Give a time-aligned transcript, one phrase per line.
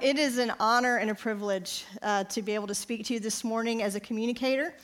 [0.00, 3.20] It is an honor and a privilege uh, to be able to speak to you
[3.20, 4.74] this morning as a communicator.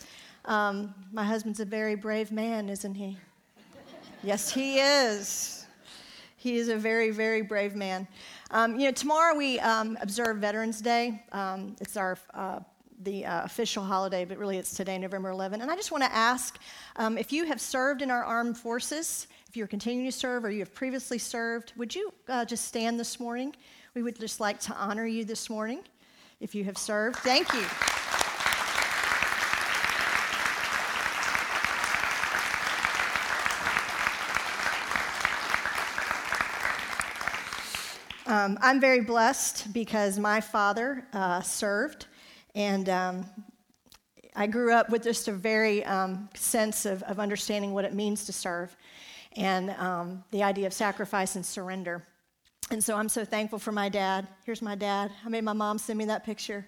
[0.45, 3.17] Um, my husband's a very brave man, isn't he?
[4.23, 5.67] yes, he is.
[6.37, 8.07] He is a very, very brave man.
[8.51, 11.23] Um, you know, tomorrow we um, observe Veterans Day.
[11.33, 12.61] Um, it's our uh,
[13.03, 15.63] the uh, official holiday, but really it's today, November 11.
[15.63, 16.59] And I just want to ask
[16.97, 20.51] um, if you have served in our armed forces, if you're continuing to serve or
[20.51, 23.55] you have previously served, would you uh, just stand this morning?
[23.93, 25.81] We would just like to honor you this morning
[26.39, 27.17] if you have served.
[27.19, 27.65] Thank you.
[38.33, 42.07] Um, I'm very blessed because my father uh, served,
[42.55, 43.27] and um,
[44.37, 48.27] I grew up with just a very um, sense of, of, understanding what it means
[48.27, 48.77] to serve
[49.37, 52.07] and um, the idea of sacrifice and surrender.
[52.73, 54.29] And so I'm so thankful for my dad.
[54.47, 55.11] Here's my dad.
[55.27, 56.65] I made my mom send me that picture.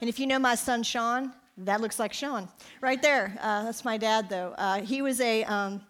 [0.00, 2.48] And if you know my son Sean, that looks like Sean
[2.80, 3.38] right there.
[3.40, 4.52] Uh, that's my dad, though.
[4.58, 5.80] Uh, he was a um,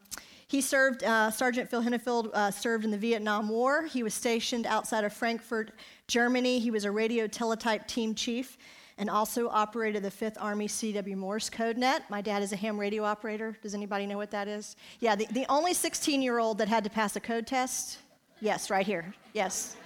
[0.49, 1.03] he served.
[1.03, 3.87] Uh, Sergeant Phil Hennefield uh, served in the Vietnam War.
[3.87, 5.73] He was stationed outside of Frankfurt,
[6.09, 6.59] Germany.
[6.59, 8.59] He was a radio teletype team chief
[8.99, 12.03] and also operated the 5th Army CW Morse code net.
[12.11, 13.57] My dad is a ham radio operator.
[13.63, 14.77] Does anybody know what that is?
[15.01, 17.99] Yeah, the, the only 16 year old that had to pass a code test
[18.41, 19.15] Yes, right here.
[19.33, 19.77] Yes.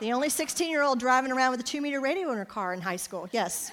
[0.00, 2.72] The only 16 year old driving around with a two meter radio in her car
[2.72, 3.28] in high school.
[3.32, 3.72] Yes.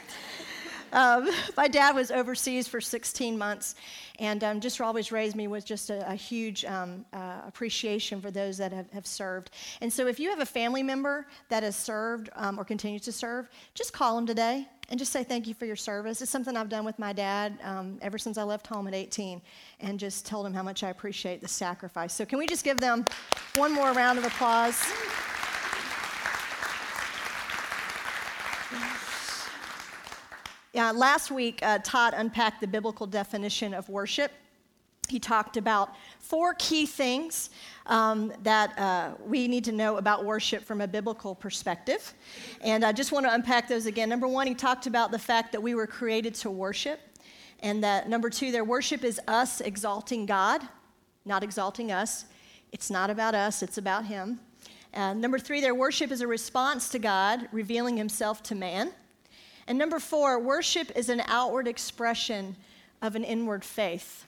[0.91, 3.75] Um, my dad was overseas for 16 months,
[4.19, 8.31] and um, just always raised me with just a, a huge um, uh, appreciation for
[8.31, 9.51] those that have, have, served.
[9.81, 13.11] And so, if you have a family member that has served um, or continues to
[13.11, 16.21] serve, just call them today and just say thank you for your service.
[16.21, 19.41] It's something I've done with my dad um, ever since I left home at 18,
[19.79, 22.13] and just told him how much I appreciate the sacrifice.
[22.13, 23.05] So, can we just give them
[23.55, 24.81] one more round of applause?
[30.73, 34.31] Yeah, last week, uh, Todd unpacked the biblical definition of worship.
[35.09, 37.49] He talked about four key things
[37.85, 42.13] um, that uh, we need to know about worship from a biblical perspective.
[42.61, 44.09] And I just want to unpack those again.
[44.09, 46.99] Number one, he talked about the fact that we were created to worship.
[47.61, 50.61] And that number two, their worship is us exalting God,
[51.25, 52.25] not exalting us.
[52.71, 54.39] It's not about us, it's about Him.
[54.93, 58.91] And number three, their worship is a response to God revealing Himself to man.
[59.67, 62.55] And number four, worship is an outward expression
[63.01, 64.25] of an inward faith.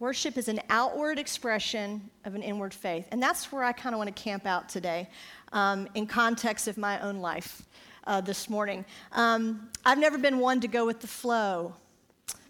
[0.00, 3.08] Worship is an outward expression of an inward faith.
[3.10, 5.08] And that's where I kind of want to camp out today
[5.52, 7.62] um, in context of my own life
[8.06, 8.84] uh, this morning.
[9.10, 11.74] Um, I've never been one to go with the flow.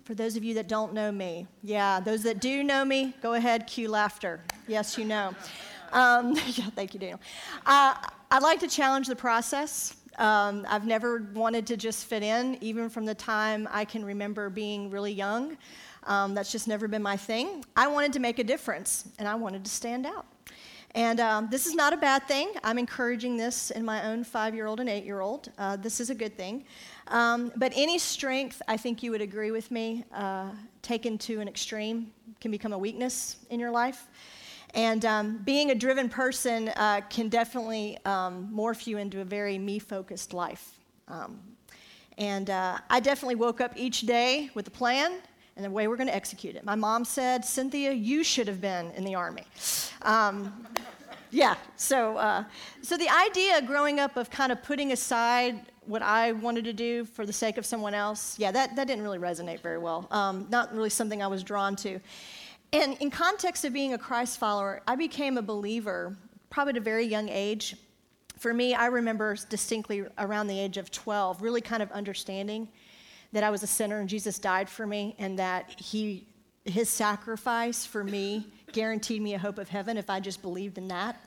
[0.04, 3.32] For those of you that don't know me, yeah, those that do know me, go
[3.32, 4.40] ahead, cue laughter.
[4.66, 5.34] Yes, you know.
[5.92, 7.20] Um, yeah, thank you, Daniel.
[7.64, 7.94] Uh,
[8.30, 9.96] I like to challenge the process.
[10.18, 14.50] Um, I've never wanted to just fit in, even from the time I can remember
[14.50, 15.56] being really young.
[16.04, 17.64] Um, that's just never been my thing.
[17.76, 20.26] I wanted to make a difference, and I wanted to stand out.
[20.94, 22.52] And um, this is not a bad thing.
[22.64, 25.50] I'm encouraging this in my own five year old and eight year old.
[25.58, 26.64] Uh, this is a good thing.
[27.08, 30.50] Um, but any strength, I think you would agree with me, uh,
[30.82, 32.10] taken to an extreme
[32.40, 34.06] can become a weakness in your life.
[34.74, 39.58] And um, being a driven person uh, can definitely um, morph you into a very
[39.58, 40.78] me focused life.
[41.08, 41.40] Um,
[42.18, 45.12] and uh, I definitely woke up each day with a plan
[45.58, 46.64] and the way we're going to execute it.
[46.64, 49.42] My mom said, Cynthia, you should have been in the Army.
[50.02, 50.66] Um,
[51.30, 52.44] yeah, so, uh,
[52.80, 57.04] so the idea growing up of kind of putting aside what I wanted to do
[57.04, 60.06] for the sake of someone else, yeah, that, that didn't really resonate very well.
[60.12, 61.98] Um, not really something I was drawn to.
[62.72, 66.16] And in context of being a Christ follower, I became a believer
[66.50, 67.74] probably at a very young age.
[68.38, 72.68] For me, I remember distinctly around the age of 12, really kind of understanding
[73.32, 76.26] that I was a sinner and Jesus died for me and that he,
[76.64, 80.88] his sacrifice for me guaranteed me a hope of heaven if I just believed in
[80.88, 81.20] that.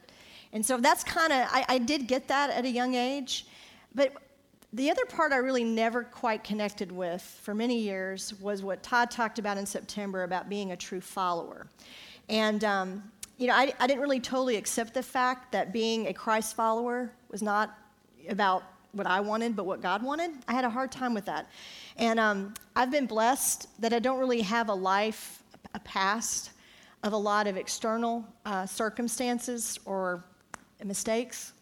[0.53, 3.45] And so that's kind of, I, I did get that at a young age.
[3.94, 4.13] But
[4.73, 9.11] the other part I really never quite connected with for many years was what Todd
[9.11, 11.67] talked about in September about being a true follower.
[12.29, 13.03] And, um,
[13.37, 17.11] you know, I, I didn't really totally accept the fact that being a Christ follower
[17.29, 17.78] was not
[18.29, 20.31] about what I wanted, but what God wanted.
[20.47, 21.49] I had a hard time with that.
[21.97, 25.43] And um, I've been blessed that I don't really have a life,
[25.73, 26.52] a past
[27.03, 30.23] of a lot of external uh, circumstances or
[30.84, 31.53] mistakes,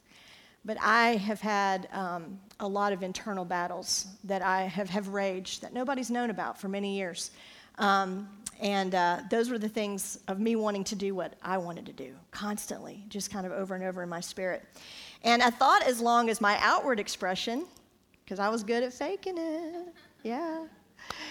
[0.66, 5.62] but I have had um, a lot of internal battles that I have, have raged
[5.62, 7.32] that nobody's known about for many years.
[7.78, 8.28] Um,
[8.62, 11.94] And uh, those were the things of me wanting to do what I wanted to
[11.94, 14.64] do constantly, just kind of over and over in my spirit.
[15.24, 17.66] And I thought as long as my outward expression,
[18.26, 19.94] because I was good at faking it,
[20.24, 20.66] yeah,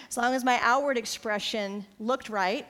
[0.08, 2.66] as long as my outward expression looked right,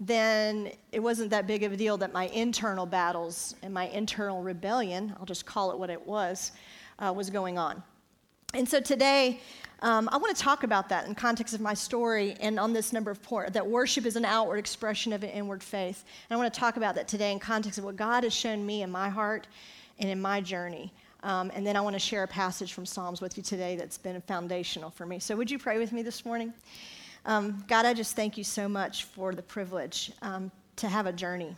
[0.00, 4.42] then it wasn't that big of a deal that my internal battles and my internal
[4.42, 6.52] rebellion, I'll just call it what it was,
[6.98, 7.82] uh, was going on.
[8.54, 9.40] And so today,
[9.80, 12.92] um, I want to talk about that in context of my story and on this
[12.92, 16.04] number of points that worship is an outward expression of an inward faith.
[16.28, 18.64] And I want to talk about that today in context of what God has shown
[18.66, 19.46] me in my heart
[19.98, 20.92] and in my journey.
[21.22, 23.98] Um, and then I want to share a passage from Psalms with you today that's
[23.98, 25.18] been foundational for me.
[25.18, 26.52] So, would you pray with me this morning?
[27.24, 31.12] Um, God, I just thank you so much for the privilege um, to have a
[31.12, 31.54] journey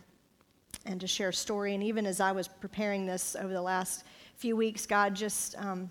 [0.84, 1.74] and to share a story.
[1.74, 4.04] And even as I was preparing this over the last
[4.36, 5.88] few weeks, God, just um,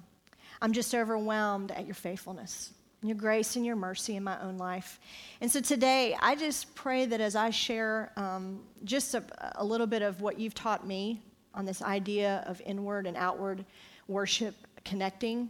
[0.61, 4.99] I'm just overwhelmed at your faithfulness, your grace, and your mercy in my own life.
[5.41, 9.23] And so today, I just pray that as I share um, just a,
[9.55, 11.23] a little bit of what you've taught me
[11.53, 13.65] on this idea of inward and outward
[14.07, 15.49] worship connecting,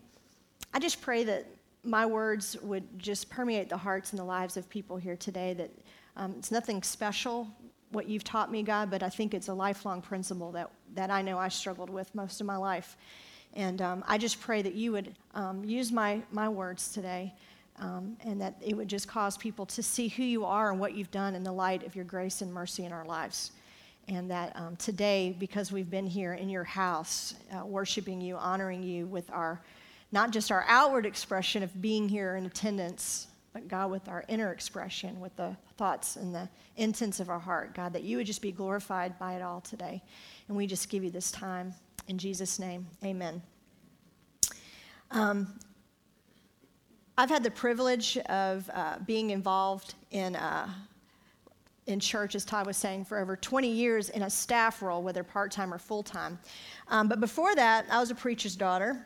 [0.74, 1.48] I just pray that
[1.84, 5.54] my words would just permeate the hearts and the lives of people here today.
[5.54, 5.72] That
[6.16, 7.48] um, it's nothing special
[7.94, 11.22] what you've taught me, God, but I think it's a lifelong principle that, that I
[11.22, 12.98] know I struggled with most of my life.
[13.54, 17.34] And um, I just pray that you would um, use my, my words today
[17.80, 20.96] um, and that it would just cause people to see who you are and what
[20.96, 23.52] you've done in the light of your grace and mercy in our lives.
[24.10, 28.84] And that um, today, because we've been here in your house, uh, worshiping you, honoring
[28.84, 29.62] you with our
[30.14, 34.52] not just our outward expression of being here in attendance, but God, with our inner
[34.52, 36.48] expression, with the thoughts and the
[36.78, 40.04] intents of our heart, God, that you would just be glorified by it all today.
[40.48, 41.74] And we just give you this time.
[42.08, 43.42] In Jesus' name, amen.
[45.10, 45.60] Um,
[47.18, 50.70] I've had the privilege of uh, being involved in, uh,
[51.88, 55.24] in church, as Todd was saying, for over 20 years in a staff role, whether
[55.24, 56.40] part time or full time.
[56.88, 59.06] Um, but before that, I was a preacher's daughter.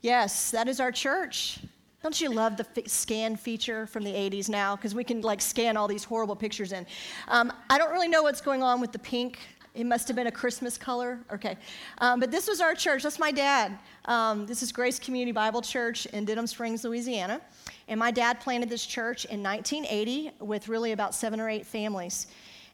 [0.00, 1.60] Yes, that is our church.
[2.02, 4.76] Don't you love the f- scan feature from the 80s now?
[4.76, 6.86] Because we can like scan all these horrible pictures in.
[7.28, 9.38] Um, I don't really know what's going on with the pink.
[9.74, 11.18] It must have been a Christmas color.
[11.32, 11.56] Okay.
[11.98, 13.02] Um, but this was our church.
[13.02, 13.78] That's my dad.
[14.04, 17.40] Um, this is Grace Community Bible Church in Denham Springs, Louisiana.
[17.88, 22.26] And my dad planted this church in 1980 with really about seven or eight families.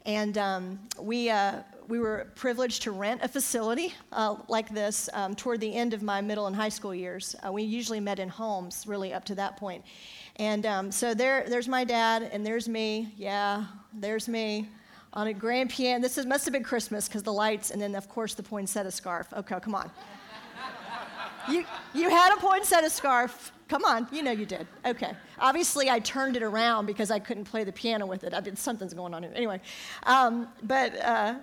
[0.06, 5.34] And um, we, uh, we were privileged to rent a facility uh, like this um,
[5.34, 7.36] toward the end of my middle and high school years.
[7.44, 9.84] Uh, we usually met in homes, really, up to that point.
[10.36, 13.12] And um, so there, there's my dad, and there's me.
[13.16, 14.68] Yeah, there's me
[15.12, 16.00] on a grand piano.
[16.00, 18.90] This is, must have been Christmas because the lights, and then, of course, the poinsettia
[18.90, 19.26] scarf.
[19.36, 19.90] Okay, come on.
[21.50, 23.52] you, you had a poinsettia scarf.
[23.70, 24.66] Come on, you know you did.
[24.84, 25.12] Okay.
[25.38, 28.34] Obviously, I turned it around because I couldn't play the piano with it.
[28.34, 29.32] I did something's going on here.
[29.34, 29.60] Anyway,
[30.02, 30.94] um, but.
[31.00, 31.34] Uh,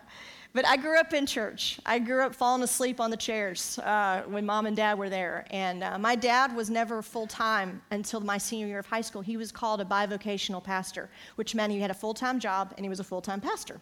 [0.58, 1.80] but I grew up in church.
[1.86, 5.46] I grew up falling asleep on the chairs uh, when mom and dad were there.
[5.52, 9.22] And uh, my dad was never full time until my senior year of high school.
[9.22, 12.84] He was called a bivocational pastor, which meant he had a full time job and
[12.84, 13.80] he was a full time pastor.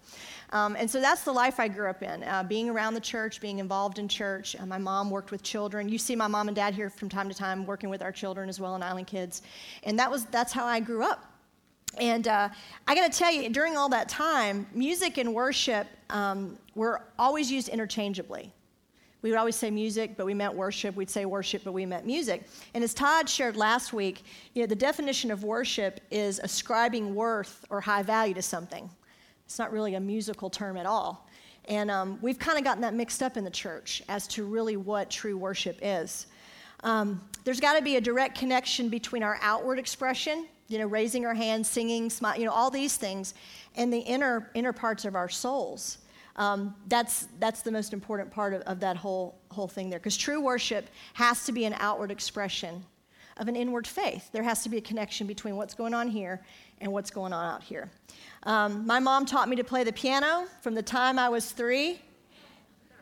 [0.50, 3.40] Um, and so that's the life I grew up in uh, being around the church,
[3.40, 4.58] being involved in church.
[4.60, 5.88] Uh, my mom worked with children.
[5.88, 8.50] You see my mom and dad here from time to time working with our children
[8.50, 9.44] as well and Island Kids.
[9.84, 11.24] And that was, that's how I grew up.
[11.98, 12.50] And uh,
[12.86, 17.52] I got to tell you, during all that time, music and worship um, were always
[17.52, 18.52] used interchangeably.
[19.22, 20.96] We would always say music, but we meant worship.
[20.96, 22.44] We'd say worship, but we meant music.
[22.76, 27.66] And as Todd shared last week, you know, the definition of worship is ascribing worth
[27.72, 28.88] or high value to something.
[29.46, 31.28] It's not really a musical term at all.
[31.68, 34.78] And um, we've kind of gotten that mixed up in the church as to really
[34.78, 36.28] what true worship is.
[36.84, 41.26] Um, there's got to be a direct connection between our outward expression you know, raising
[41.26, 43.34] our hands, singing, smile, you know, all these things,
[43.76, 46.00] and the inner inner parts of our souls.
[46.38, 50.18] Um, that's that's the most important part of, of that whole whole thing there, because
[50.18, 52.84] true worship has to be an outward expression
[53.38, 54.30] of an inward faith.
[54.32, 56.42] There has to be a connection between what's going on here
[56.80, 57.90] and what's going on out here.
[58.44, 62.02] Um, my mom taught me to play the piano from the time I was three.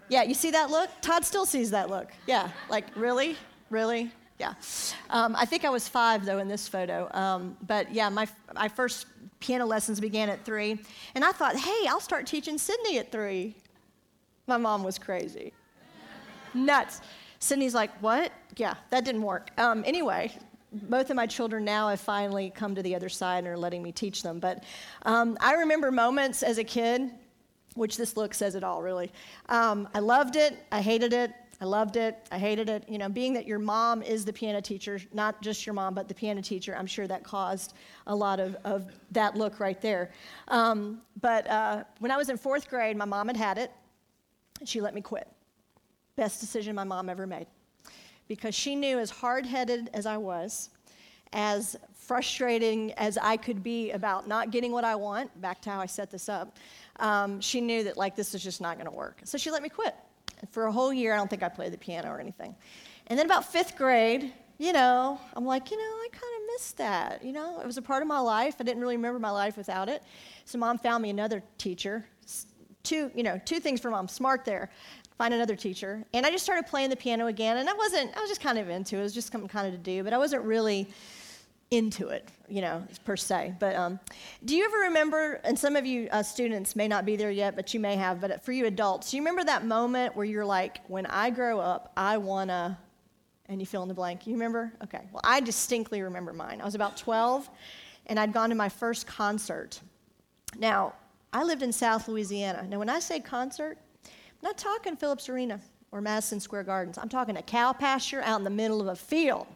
[0.10, 0.90] Yeah, you see that look?
[1.02, 2.12] Todd still sees that look.
[2.28, 3.36] Yeah, like really,
[3.70, 4.12] really,
[4.44, 4.54] yeah.
[5.10, 7.10] Um, I think I was five, though, in this photo.
[7.14, 9.06] Um, but yeah, my, my first
[9.40, 10.80] piano lessons began at three.
[11.16, 13.56] And I thought, hey, I'll start teaching Sydney at three.
[14.48, 15.54] My mom was crazy.
[16.54, 17.00] Nuts.
[17.40, 18.32] Sydney's like, what?
[18.58, 19.50] Yeah, that didn't work.
[19.58, 20.32] Um, anyway,
[20.74, 23.82] both of my children now have finally come to the other side and are letting
[23.82, 24.40] me teach them.
[24.40, 24.64] But
[25.04, 27.12] um, I remember moments as a kid,
[27.76, 29.10] which this look says it all, really.
[29.48, 31.32] Um, I loved it, I hated it,
[31.64, 32.18] I loved it.
[32.30, 32.84] I hated it.
[32.90, 36.10] You know, being that your mom is the piano teacher, not just your mom, but
[36.10, 37.74] the piano teacher, I'm sure that caused
[38.06, 40.12] a lot of, of that look right there.
[40.50, 43.72] Um, but uh, when I was in fourth grade, my mom had had it,
[44.60, 45.26] and she let me quit.
[46.18, 47.48] Best decision my mom ever made.
[48.28, 50.70] Because she knew, as hard headed as I was,
[51.32, 55.80] as frustrating as I could be about not getting what I want, back to how
[55.80, 56.58] I set this up,
[56.98, 59.22] um, she knew that like this is just not going to work.
[59.24, 59.96] So she let me quit.
[60.52, 62.56] For a whole year, I don't think I played the piano or anything.
[63.08, 66.78] And then about fifth grade, you know, I'm like, you know, I kind of missed
[66.78, 67.24] that.
[67.24, 68.56] You know, it was a part of my life.
[68.60, 70.04] I didn't really remember my life without it.
[70.46, 72.06] So mom found me another teacher.
[72.84, 74.08] Two, you know, two things for mom.
[74.08, 74.70] Smart there
[75.18, 76.04] find another teacher.
[76.14, 77.58] And I just started playing the piano again.
[77.58, 79.00] And I wasn't, I was just kind of into it.
[79.00, 80.88] It was just something kind of to do, but I wasn't really
[81.74, 83.56] into it, you know, per se.
[83.60, 84.00] But um,
[84.46, 87.56] do you ever remember, and some of you uh, students may not be there yet,
[87.56, 90.46] but you may have, but for you adults, do you remember that moment where you're
[90.46, 92.78] like, when I grow up, I want to,
[93.48, 94.28] and you fill in the blank?
[94.28, 94.72] You remember?
[94.84, 95.02] Okay.
[95.12, 96.62] Well, I distinctly remember mine.
[96.62, 97.50] I was about 12,
[98.06, 99.82] and I'd gone to my first concert.
[100.58, 100.94] Now,
[101.34, 102.68] I lived in South Louisiana.
[102.70, 104.12] Now, when I say concert, I'm
[104.44, 105.60] not talking Phillips Arena
[105.92, 107.00] or Madison Square Gardens.
[107.00, 109.48] I'm talking a cow pasture out in the middle of a field.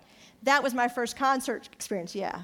[0.44, 2.44] That was my first concert experience, yeah.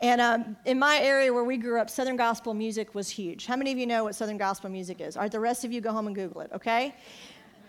[0.00, 3.46] And um, in my area where we grew up, Southern gospel music was huge.
[3.46, 5.16] How many of you know what Southern gospel music is?
[5.16, 6.94] All right, the rest of you go home and Google it, okay?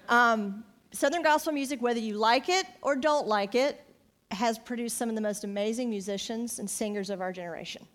[0.09, 3.83] Um, Southern gospel music, whether you like it or don't like it,
[4.31, 7.85] has produced some of the most amazing musicians and singers of our generation.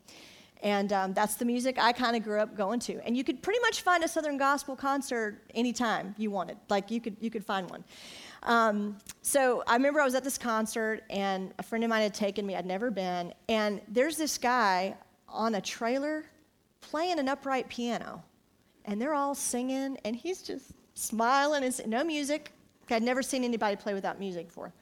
[0.62, 2.98] And um, that's the music I kind of grew up going to.
[3.04, 6.56] And you could pretty much find a Southern gospel concert anytime you wanted.
[6.70, 7.84] Like you could, you could find one.
[8.44, 12.14] Um, so I remember I was at this concert, and a friend of mine had
[12.14, 12.54] taken me.
[12.56, 13.32] I'd never been.
[13.48, 14.96] And there's this guy
[15.28, 16.24] on a trailer
[16.80, 18.22] playing an upright piano.
[18.84, 21.64] And they're all singing, and he's just smiling.
[21.64, 22.52] And no music.
[22.90, 24.72] I'd never seen anybody play without music before.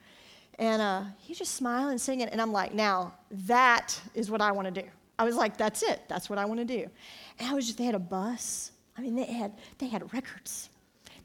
[0.59, 2.29] And uh, he's just smiling and singing.
[2.29, 3.15] And I'm like, now
[3.47, 4.89] that is what I want to do.
[5.19, 6.03] I was like, that's it.
[6.09, 6.89] That's what I want to do.
[7.39, 8.73] And I was just, they had a bus.
[8.99, 10.69] I mean, they had, they had records.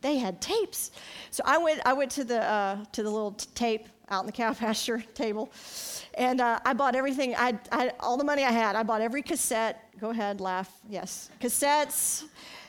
[0.02, 0.92] They had tapes.
[1.32, 4.26] So I went, I went to the, uh, to the little t- tape out in
[4.26, 5.52] the cow pasture table,
[6.14, 7.36] and uh, I bought everything.
[7.36, 8.76] I, I, all the money I had.
[8.76, 9.90] I bought every cassette.
[10.00, 10.72] Go ahead, laugh.
[10.90, 12.26] Yes, cassettes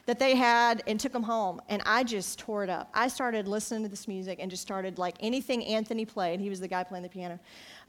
[0.08, 1.60] that they had and took them home.
[1.68, 2.88] And I just tore it up.
[2.94, 6.40] I started listening to this music and just started like anything Anthony played.
[6.40, 7.38] He was the guy playing the piano.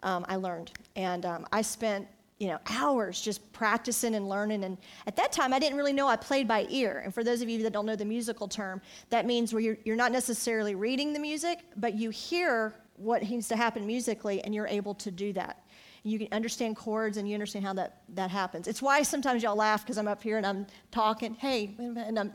[0.04, 4.64] Um, I learned, and um, I spent you know, hours just practicing and learning.
[4.64, 7.02] And at that time, I didn't really know I played by ear.
[7.04, 9.78] And for those of you that don't know the musical term, that means where you're,
[9.84, 14.56] you're not necessarily reading the music, but you hear what needs to happen musically, and
[14.56, 15.64] you're able to do that
[16.04, 18.68] you can understand chords and you understand how that, that happens.
[18.68, 22.32] It's why sometimes y'all laugh because I'm up here and I'm talking, hey, and I'm,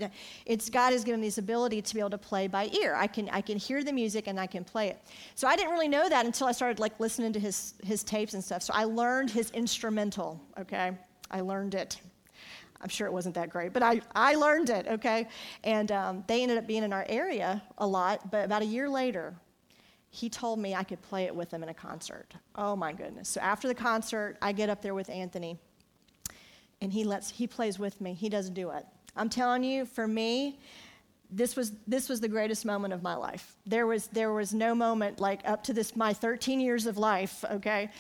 [0.47, 2.95] it's God has given me this ability to be able to play by ear.
[2.95, 4.99] I can, I can hear the music and I can play it.
[5.35, 8.35] So I didn't really know that until I started like listening to his, his tapes
[8.35, 8.63] and stuff.
[8.63, 10.93] So I learned his instrumental, okay?
[11.31, 12.01] I learned it.
[12.81, 15.27] I'm sure it wasn't that great, but I, I learned it, okay?
[15.63, 18.91] And um, they ended up being in our area a lot, but about a year
[18.91, 19.35] later,
[20.15, 22.35] he told me I could play it with him in a concert.
[22.55, 23.29] Oh my goodness.
[23.29, 25.59] So after the concert, I get up there with Anthony
[26.81, 28.15] and he lets he plays with me.
[28.15, 28.87] He doesn't do it.
[29.17, 30.61] I'm telling you, for me,
[31.33, 33.57] this was this was the greatest moment of my life.
[33.67, 37.45] There was there was no moment like up to this my 13 years of life,
[37.51, 37.91] okay?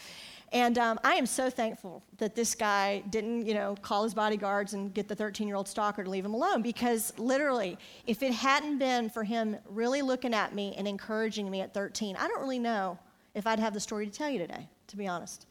[0.54, 4.72] And um, I am so thankful that this guy didn't, you know, call his bodyguards
[4.72, 6.62] and get the 13-year-old stalker to leave him alone.
[6.62, 11.60] Because literally, if it hadn't been for him really looking at me and encouraging me
[11.60, 12.96] at 13, I don't really know
[13.34, 15.46] if I'd have the story to tell you today, to be honest.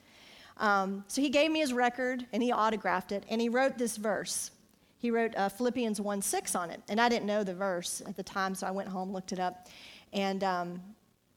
[0.55, 3.97] Um, so he gave me his record and he autographed it, and he wrote this
[3.97, 4.51] verse.
[4.99, 6.81] He wrote uh, Philippians 1 6 on it.
[6.87, 9.39] And I didn't know the verse at the time, so I went home, looked it
[9.39, 9.67] up.
[10.13, 10.81] And um,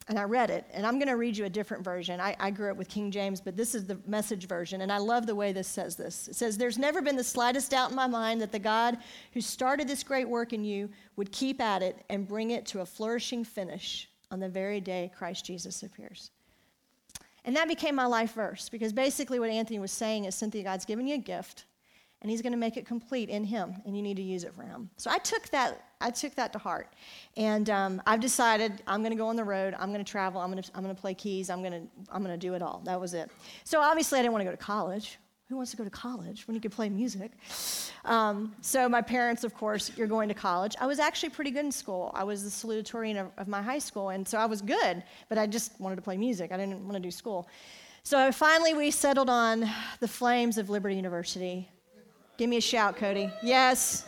[0.09, 2.21] and I read it, and I'm going to read you a different version.
[2.21, 4.99] I, I, grew up with King James, but this is the message version, and I
[4.99, 6.29] love the way this says this.
[6.29, 8.99] It says, There's never been the slightest doubt in my mind that the God
[9.33, 12.83] who started this great work in you would keep at it and bring it to
[12.83, 16.31] a flourishing finish on the very day Christ Jesus appears.
[17.45, 20.85] And that became my life verse, because basically what Anthony was saying is, Cynthia, God's
[20.85, 21.65] given you a gift,
[22.27, 24.53] and He's going to make it complete in Him, and you need to use it
[24.53, 24.91] for Him.
[24.97, 26.93] So I took that I took that to heart.
[27.37, 29.77] And um, I've decided I'm going to go on the road.
[29.79, 30.41] I'm going to travel.
[30.41, 31.49] I'm going to, I'm going to play keys.
[31.49, 32.83] I'm going to, I'm going to do it all.
[32.85, 33.31] That was it.
[33.63, 35.19] So obviously, I didn't want to go to college.
[35.49, 37.31] Who wants to go to college when you can play music?
[38.05, 40.75] Um, so my parents, of course, you're going to college.
[40.81, 42.11] I was actually pretty good in school.
[42.15, 45.39] I was the salutatorian of, of my high school, and so I was good, but
[45.39, 46.51] I just wanted to play music.
[46.51, 47.49] I didn't want to do school.
[48.03, 49.69] So finally, we settled on
[50.01, 51.69] the flames of Liberty University.
[52.37, 53.31] Give me a shout, Cody.
[53.43, 54.05] Yes.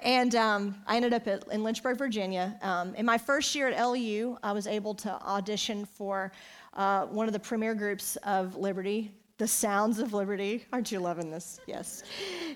[0.00, 2.58] And um, I ended up at, in Lynchburg, Virginia.
[2.60, 6.32] Um, in my first year at LU, I was able to audition for
[6.74, 10.64] uh, one of the premier groups of Liberty, the Sounds of Liberty.
[10.72, 11.60] Aren't you loving this?
[11.66, 12.02] Yes.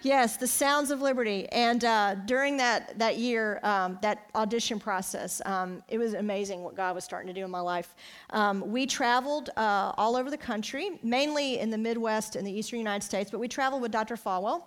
[0.02, 1.46] Yes, the Sounds of Liberty.
[1.52, 6.74] And uh, during that, that year, um, that audition process, um, it was amazing what
[6.74, 7.94] God was starting to do in my life.
[8.30, 12.78] Um, we traveled uh, all over the country, mainly in the Midwest and the Eastern
[12.78, 14.16] United States, but we traveled with Dr.
[14.16, 14.64] Falwell.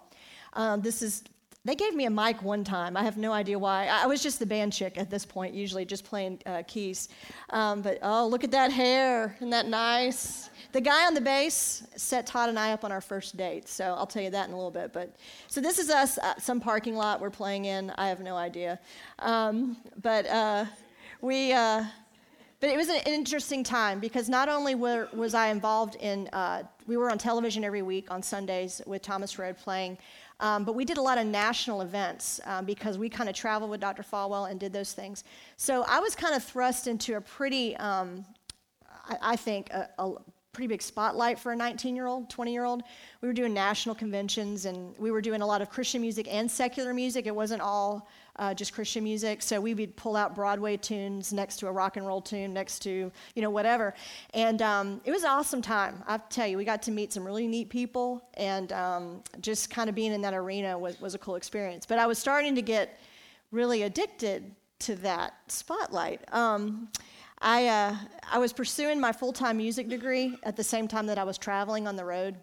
[0.54, 1.24] Um, this is
[1.66, 2.98] they gave me a mic one time.
[2.98, 3.88] I have no idea why.
[3.88, 7.08] I was just the band chick at this point, usually just playing uh, keys.
[7.52, 9.34] Um, but oh, look at that hair.
[9.38, 10.50] Isn't that nice?
[10.74, 13.96] The guy on the bass set Todd and I up on our first date, so
[13.98, 14.92] I'll tell you that in a little bit.
[14.92, 15.16] But
[15.48, 17.92] so this is us, uh, some parking lot we're playing in.
[17.92, 18.78] I have no idea,
[19.20, 20.66] um, but uh,
[21.22, 21.54] we.
[21.54, 21.86] Uh,
[22.60, 26.64] but it was an interesting time because not only were, was I involved in, uh,
[26.88, 29.98] we were on television every week on Sundays with Thomas Road playing,
[30.44, 33.72] um, but we did a lot of national events um, because we kind of traveled
[33.72, 34.04] with Dr.
[34.04, 35.24] Falwell and did those things.
[35.56, 38.26] So I was kind of thrust into a pretty, um,
[39.08, 40.16] I, I, think, a, a,
[40.52, 42.84] pretty big spotlight for a 19 year old, 20 year old.
[43.22, 46.52] We were doing national conventions and we were doing a lot of Christian music and
[46.52, 47.26] secular music.
[47.26, 49.42] It wasn't all uh, just Christian music.
[49.42, 52.80] So we would pull out Broadway tunes next to a rock and roll tune, next
[52.80, 53.94] to, you know, whatever.
[54.34, 56.04] And um, it was an awesome time.
[56.08, 59.90] I tell you, we got to meet some really neat people and um, just kind
[59.90, 61.86] of being in that arena was, was a cool experience.
[61.86, 63.00] But I was starting to get
[63.52, 66.22] really addicted to that spotlight.
[66.34, 66.90] Um,
[67.40, 67.96] I, uh,
[68.32, 71.38] I was pursuing my full time music degree at the same time that I was
[71.38, 72.36] traveling on the road.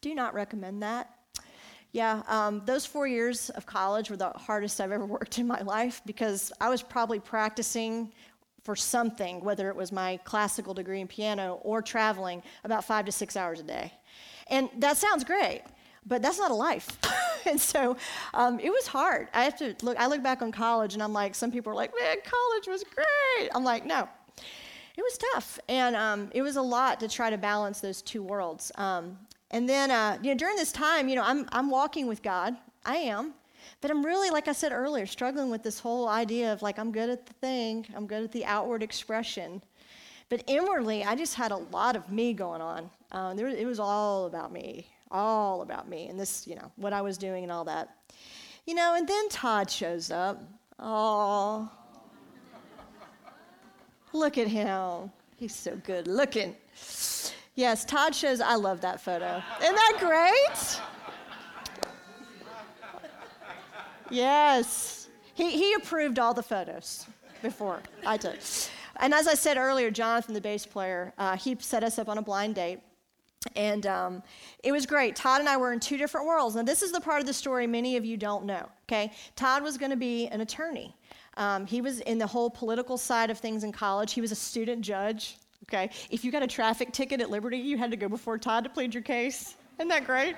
[0.00, 1.15] Do not recommend that.
[1.96, 5.62] Yeah, um, those four years of college were the hardest I've ever worked in my
[5.62, 8.12] life because I was probably practicing
[8.64, 13.12] for something, whether it was my classical degree in piano or traveling, about five to
[13.12, 13.94] six hours a day.
[14.48, 15.62] And that sounds great,
[16.04, 16.98] but that's not a life.
[17.46, 17.96] and so
[18.34, 19.28] um, it was hard.
[19.32, 19.96] I have to look.
[19.96, 22.84] I look back on college, and I'm like, some people are like, "Man, college was
[22.84, 24.06] great." I'm like, no,
[24.98, 28.22] it was tough, and um, it was a lot to try to balance those two
[28.22, 28.70] worlds.
[28.74, 29.16] Um,
[29.56, 32.54] and then, uh, you know, during this time, you know, I'm I'm walking with God.
[32.84, 33.32] I am,
[33.80, 36.92] but I'm really, like I said earlier, struggling with this whole idea of like I'm
[36.92, 39.62] good at the thing, I'm good at the outward expression,
[40.28, 42.90] but inwardly, I just had a lot of me going on.
[43.10, 46.92] Uh, there, it was all about me, all about me, and this, you know, what
[46.92, 47.88] I was doing and all that.
[48.66, 50.42] You know, and then Todd shows up.
[50.78, 51.70] Oh,
[54.12, 55.10] Look at him.
[55.36, 56.56] He's so good looking.
[57.56, 59.42] Yes, Todd shows, I love that photo.
[59.62, 60.80] Isn't that great?
[64.10, 65.08] Yes.
[65.32, 67.06] He, he approved all the photos
[67.40, 68.40] before I did.
[68.98, 72.18] And as I said earlier, Jonathan, the bass player, uh, he set us up on
[72.18, 72.80] a blind date.
[73.54, 74.22] And um,
[74.62, 75.16] it was great.
[75.16, 76.56] Todd and I were in two different worlds.
[76.56, 79.12] Now, this is the part of the story many of you don't know, okay?
[79.34, 80.94] Todd was going to be an attorney.
[81.38, 84.12] Um, he was in the whole political side of things in college.
[84.12, 85.38] He was a student judge.
[85.64, 88.64] Okay, if you got a traffic ticket at Liberty, you had to go before Todd
[88.64, 89.56] to plead your case.
[89.78, 90.36] Isn't that great?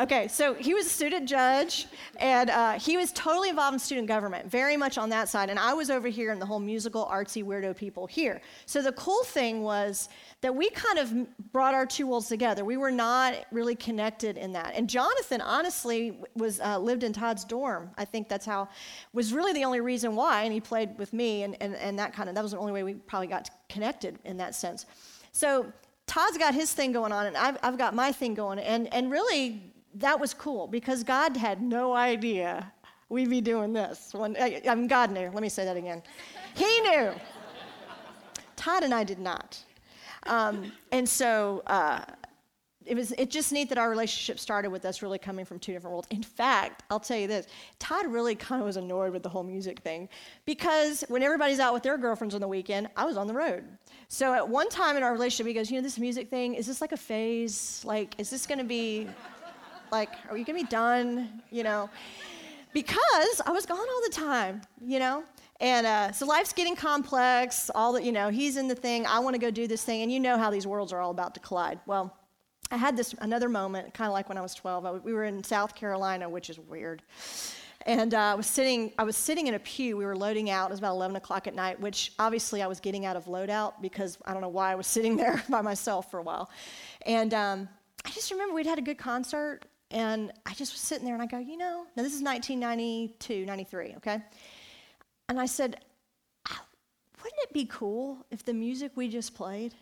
[0.00, 4.08] Okay, so he was a student judge, and uh, he was totally involved in student
[4.08, 5.50] government, very much on that side.
[5.50, 8.40] And I was over here in the whole musical, artsy, weirdo people here.
[8.66, 10.08] So the cool thing was
[10.40, 12.64] that we kind of brought our two worlds together.
[12.64, 14.72] We were not really connected in that.
[14.74, 17.88] And Jonathan, honestly, was uh, lived in Todd's dorm.
[17.98, 18.68] I think that's how
[19.12, 20.42] was really the only reason why.
[20.42, 22.72] And he played with me, and, and, and that kind of that was the only
[22.72, 24.86] way we probably got connected in that sense.
[25.30, 25.72] So
[26.06, 28.58] Todd's got his thing going on, and I've, I've got my thing going.
[28.58, 29.62] And, and really,
[29.94, 32.72] that was cool because God had no idea
[33.08, 34.12] we'd be doing this.
[34.14, 35.30] When, I mean, God knew.
[35.32, 36.02] Let me say that again.
[36.54, 37.12] He knew.
[38.56, 39.62] Todd and I did not.
[40.26, 42.00] Um, and so uh,
[42.86, 45.72] it was it just neat that our relationship started with us really coming from two
[45.72, 46.08] different worlds.
[46.10, 47.46] In fact, I'll tell you this:
[47.78, 50.08] Todd really kind of was annoyed with the whole music thing
[50.46, 53.64] because when everybody's out with their girlfriends on the weekend, I was on the road.
[54.12, 56.66] So at one time in our relationship, he goes, "You know, this music thing is
[56.66, 57.80] this like a phase?
[57.82, 59.08] Like, is this to be
[59.90, 61.42] like, are you to be done?
[61.50, 61.88] You know?"
[62.74, 65.24] Because I was gone all the time, you know.
[65.60, 67.70] And uh, so life's getting complex.
[67.74, 69.06] All that you know, he's in the thing.
[69.06, 71.10] I want to go do this thing, and you know how these worlds are all
[71.10, 71.80] about to collide.
[71.86, 72.14] Well
[72.70, 74.86] I had this another moment, kind of like when I was 12.
[74.86, 77.02] I, we were in South Carolina, which is weird.
[77.86, 78.92] And uh, I was sitting.
[78.98, 79.96] I was sitting in a pew.
[79.96, 80.70] We were loading out.
[80.70, 83.74] It was about 11 o'clock at night, which obviously I was getting out of loadout
[83.80, 86.50] because I don't know why I was sitting there by myself for a while.
[87.06, 87.68] And um,
[88.04, 91.22] I just remember we'd had a good concert, and I just was sitting there, and
[91.22, 94.22] I go, you know, now this is 1992, 93, okay.
[95.28, 95.78] And I said,
[97.22, 99.74] wouldn't it be cool if the music we just played,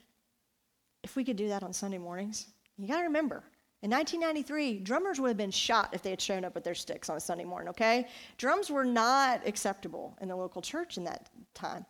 [1.03, 2.49] if we could do that on Sunday mornings?
[2.77, 3.43] You got to remember,
[3.83, 7.09] In 1993, drummers would have been shot if they had shown up with their sticks
[7.09, 8.09] on a Sunday morning, okay?
[8.37, 11.87] Drums were not acceptable in the local church in that time.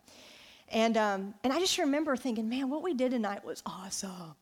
[0.69, 4.37] And, um, and I just remember thinking, man, what we did tonight was awesome.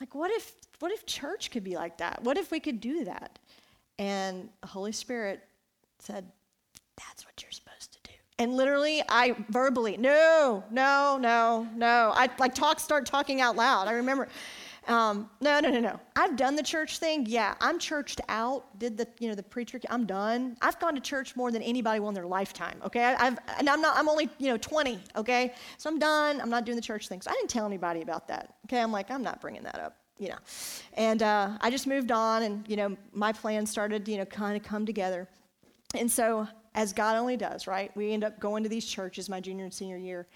[0.00, 2.22] Like, what if, what if church could be like that?
[2.22, 3.38] What if we could do that?
[3.98, 5.42] And the Holy Spirit
[5.98, 6.30] said,
[6.96, 8.14] that's what you're supposed to do.
[8.38, 12.12] And literally, I verbally, no, no, no, no.
[12.14, 13.88] I like talk, start talking out loud.
[13.88, 14.28] I remember,
[14.86, 16.00] um, no, no, no, no.
[16.14, 17.26] I've done the church thing.
[17.26, 18.78] Yeah, I'm churched out.
[18.78, 19.80] Did the, you know, the preacher?
[19.90, 20.56] I'm done.
[20.62, 22.80] I've gone to church more than anybody will in their lifetime.
[22.84, 23.96] Okay, I've, and I'm not.
[23.96, 25.00] I'm only, you know, 20.
[25.16, 26.40] Okay, so I'm done.
[26.40, 27.20] I'm not doing the church thing.
[27.20, 28.54] So I didn't tell anybody about that.
[28.66, 29.96] Okay, I'm like, I'm not bringing that up.
[30.18, 30.38] You know,
[30.94, 34.56] and uh, I just moved on, and you know, my plans started, you know, kind
[34.56, 35.28] of come together,
[35.94, 37.90] and so as God only does, right?
[37.96, 40.26] We end up going to these churches my junior and senior year.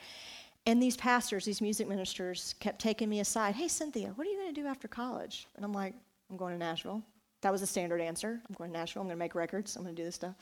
[0.66, 3.54] And these pastors, these music ministers, kept taking me aside.
[3.54, 5.46] Hey, Cynthia, what are you going to do after college?
[5.56, 5.94] And I'm like,
[6.30, 7.02] I'm going to Nashville.
[7.40, 8.40] That was the standard answer.
[8.48, 9.02] I'm going to Nashville.
[9.02, 9.74] I'm going to make records.
[9.76, 10.34] I'm going to do this stuff.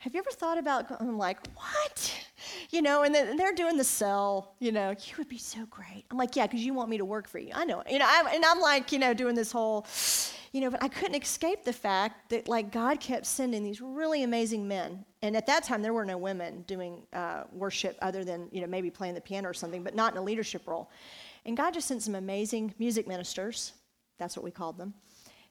[0.00, 2.14] Have you ever thought about, I'm like, what?
[2.70, 6.04] You know, and, then, they're doing the sell, you know, you would be so great.
[6.10, 7.50] I'm like, yeah, because you want me to work for you.
[7.52, 7.82] I know.
[7.90, 9.86] You know, I'm, and I'm like, you know, doing this whole,
[10.52, 14.22] you know, but I couldn't escape the fact that, like, God kept sending these really
[14.22, 15.04] amazing men.
[15.22, 18.66] And at that time, there were no women doing uh, worship other than, you know,
[18.66, 20.90] maybe playing the piano or something, but not in a leadership role.
[21.44, 23.72] And God just sent some amazing music ministers,
[24.18, 24.94] that's what we called them,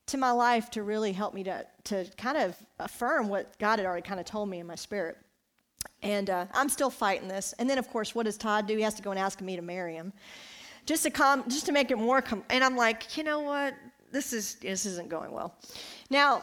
[0.06, 3.86] to my life to really help me to, to kind of affirm what God had
[3.86, 5.16] already kind of told me in my spirit.
[6.02, 7.54] And uh, I'm still fighting this.
[7.58, 8.76] And then, of course, what does Todd do?
[8.76, 10.12] He has to go and ask me to marry him.
[10.86, 13.74] Just to, come, just to make it more, com- and I'm like, you know what?
[14.10, 15.54] This is this isn't going well.
[16.10, 16.42] Now,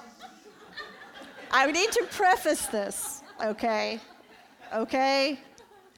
[1.51, 3.99] I need to preface this, okay?
[4.73, 5.39] Okay?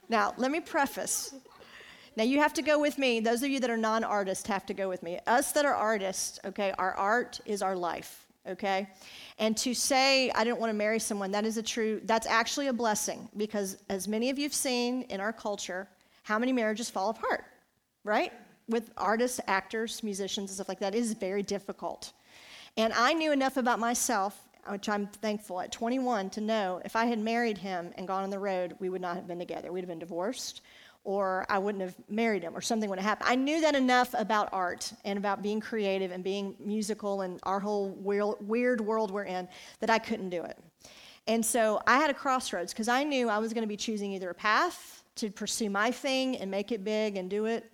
[0.09, 1.33] Now, let me preface.
[2.15, 3.19] Now, you have to go with me.
[3.19, 5.19] Those of you that are non artists have to go with me.
[5.27, 8.87] Us that are artists, okay, our art is our life, okay?
[9.37, 12.67] And to say, I didn't want to marry someone, that is a true, that's actually
[12.67, 15.87] a blessing because as many of you have seen in our culture,
[16.23, 17.45] how many marriages fall apart,
[18.03, 18.33] right?
[18.69, 22.13] With artists, actors, musicians, and stuff like that is very difficult.
[22.75, 27.05] And I knew enough about myself, which I'm thankful at 21, to know if I
[27.05, 29.71] had married him and gone on the road, we would not have been together.
[29.71, 30.61] We'd have been divorced,
[31.03, 33.29] or I wouldn't have married him, or something would have happened.
[33.29, 37.59] I knew that enough about art and about being creative and being musical and our
[37.59, 39.47] whole weird world we're in
[39.79, 40.57] that I couldn't do it.
[41.27, 44.13] And so I had a crossroads because I knew I was going to be choosing
[44.13, 47.71] either a path to pursue my thing and make it big and do it,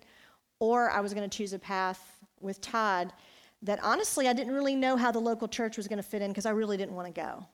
[0.63, 1.99] or I was going to choose a path
[2.39, 3.11] with Todd
[3.63, 6.31] that honestly I didn't really know how the local church was going to fit in
[6.31, 7.45] because I really didn't want to go.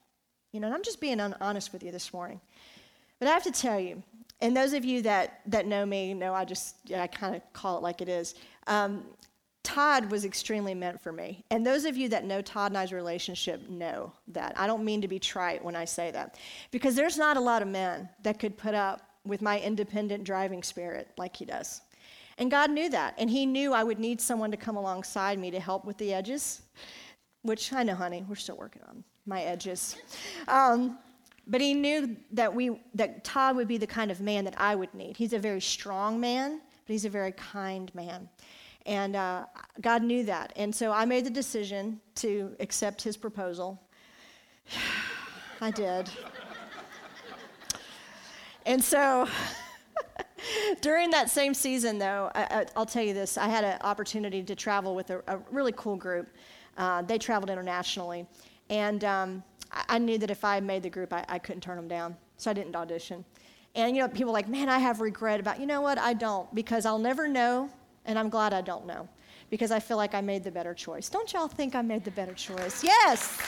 [0.52, 2.40] You know, and I'm just being honest with you this morning.
[3.18, 4.00] But I have to tell you,
[4.40, 7.42] and those of you that, that know me know I just, yeah, I kind of
[7.52, 8.36] call it like it is.
[8.68, 9.02] Um,
[9.64, 11.44] Todd was extremely meant for me.
[11.50, 14.54] And those of you that know Todd and I's relationship know that.
[14.56, 16.38] I don't mean to be trite when I say that.
[16.70, 20.62] Because there's not a lot of men that could put up with my independent driving
[20.62, 21.82] spirit like he does.
[22.40, 23.14] And God knew that.
[23.18, 26.12] And He knew I would need someone to come alongside me to help with the
[26.12, 26.62] edges,
[27.42, 29.96] which I know, honey, we're still working on my edges.
[30.48, 30.98] Um,
[31.46, 34.74] but He knew that, we, that Todd would be the kind of man that I
[34.74, 35.18] would need.
[35.18, 38.28] He's a very strong man, but he's a very kind man.
[38.86, 39.44] And uh,
[39.82, 40.54] God knew that.
[40.56, 43.80] And so I made the decision to accept his proposal.
[45.60, 46.08] I did.
[48.64, 49.28] and so
[50.80, 54.54] During that same season, though, I, will tell you this I had an opportunity to
[54.54, 56.28] travel with a, a really cool group.
[56.76, 58.26] Uh, they traveled internationally.
[58.68, 61.76] And um, I, I, knew that if I made the group, I, I couldn't turn
[61.76, 62.16] them down.
[62.36, 63.24] So I didn't audition.
[63.74, 65.98] And, you know, people like, man, I have regret about, you know what?
[65.98, 67.70] I don't, because I'll never know,
[68.04, 69.08] and I'm glad I don't know,
[69.48, 71.08] because I feel like I made the better choice.
[71.08, 72.82] Don't y'all think I made the better choice?
[72.82, 73.38] Yes.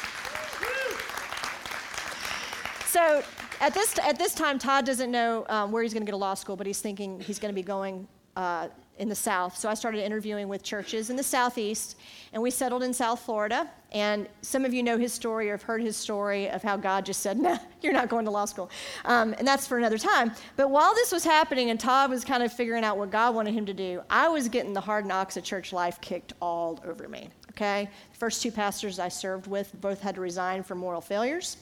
[2.86, 3.24] So
[3.62, 6.20] at this, at this time, Todd doesn't know um, where he's going to go to
[6.20, 8.66] law school, but he's thinking he's going to be going uh,
[8.98, 9.56] in the South.
[9.56, 11.96] So I started interviewing with churches in the Southeast,
[12.32, 13.70] and we settled in South Florida.
[13.92, 17.06] And some of you know his story or have heard his story of how God
[17.06, 18.68] just said, No, you're not going to law school.
[19.04, 20.32] Um, and that's for another time.
[20.56, 23.54] But while this was happening and Todd was kind of figuring out what God wanted
[23.54, 27.08] him to do, I was getting the hard knocks of church life kicked all over
[27.08, 27.28] me.
[27.50, 27.88] Okay?
[28.12, 31.58] The first two pastors I served with both had to resign for moral failures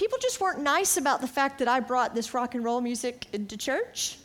[0.00, 3.26] people just weren't nice about the fact that I brought this rock and roll music
[3.34, 4.16] into church.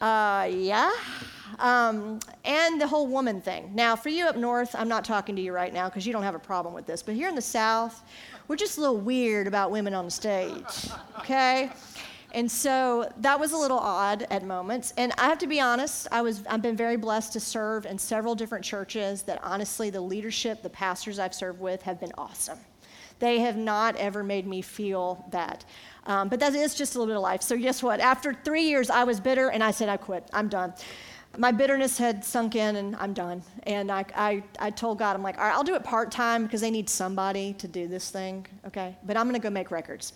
[0.00, 0.90] Uh, yeah.
[1.60, 3.70] Um, and the whole woman thing.
[3.72, 6.24] Now, for you up north, I'm not talking to you right now because you don't
[6.24, 8.02] have a problem with this, but here in the south,
[8.48, 10.88] we're just a little weird about women on the stage,
[11.20, 11.70] okay?
[12.32, 14.92] And so that was a little odd at moments.
[14.96, 17.96] And I have to be honest, I was, I've been very blessed to serve in
[17.96, 22.58] several different churches that honestly, the leadership, the pastors I've served with have been awesome.
[23.18, 25.64] They have not ever made me feel that.
[26.06, 27.42] Um, but that is just a little bit of life.
[27.42, 28.00] So, guess what?
[28.00, 30.28] After three years, I was bitter and I said, I quit.
[30.32, 30.72] I'm done.
[31.38, 33.42] My bitterness had sunk in and I'm done.
[33.64, 36.44] And I, I, I told God, I'm like, all right, I'll do it part time
[36.44, 38.96] because they need somebody to do this thing, okay?
[39.04, 40.14] But I'm going to go make records.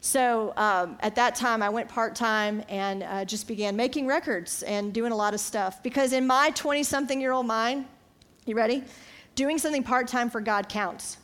[0.00, 4.62] So um, at that time, I went part time and uh, just began making records
[4.64, 5.82] and doing a lot of stuff.
[5.82, 7.86] Because in my 20 something year old mind,
[8.44, 8.84] you ready?
[9.36, 11.16] Doing something part time for God counts.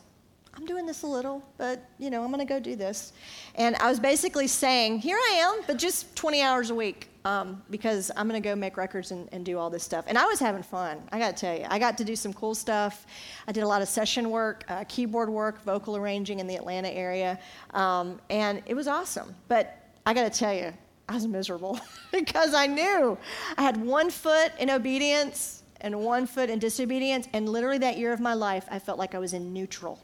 [0.57, 3.13] I'm doing this a little, but you know, I'm going to go do this.
[3.55, 7.61] And I was basically saying, here I am, but just 20 hours a week um,
[7.69, 10.05] because I'm going to go make records and, and, do all this stuff.
[10.07, 11.65] And I was having fun, I got to tell you.
[11.67, 13.05] I got to do some cool stuff.
[13.47, 16.89] I did a lot of session work, uh, keyboard work, vocal arranging in the Atlanta
[16.89, 17.39] area,
[17.73, 19.35] um, and it was awesome.
[19.47, 20.71] But I got to tell you,
[21.09, 21.79] I was miserable
[22.11, 23.17] because I knew
[23.57, 27.27] I had one foot in obedience and one foot in disobedience.
[27.33, 29.99] And literally that year of my life, I felt like I was in neutral.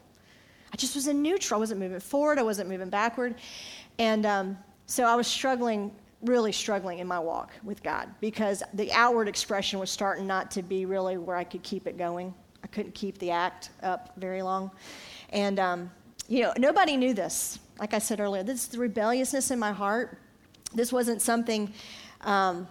[0.72, 1.58] I just was in neutral.
[1.58, 3.34] I wasn't moving forward, I wasn't moving backward.
[3.98, 8.90] And um, so I was struggling, really struggling in my walk with God because the
[8.92, 12.34] outward expression was starting not to be really where I could keep it going.
[12.64, 14.70] I couldn't keep the act up very long.
[15.30, 15.90] And, um,
[16.28, 17.58] you know, nobody knew this.
[17.78, 20.18] Like I said earlier, this is the rebelliousness in my heart.
[20.74, 21.72] This wasn't something.
[22.22, 22.68] Um,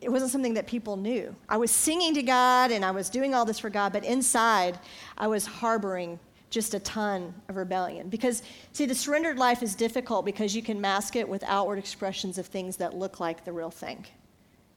[0.00, 1.34] it wasn't something that people knew.
[1.48, 4.78] I was singing to God and I was doing all this for God, but inside
[5.16, 6.18] I was harboring
[6.54, 8.08] just a ton of rebellion.
[8.08, 12.38] Because, see, the surrendered life is difficult because you can mask it with outward expressions
[12.38, 14.06] of things that look like the real thing,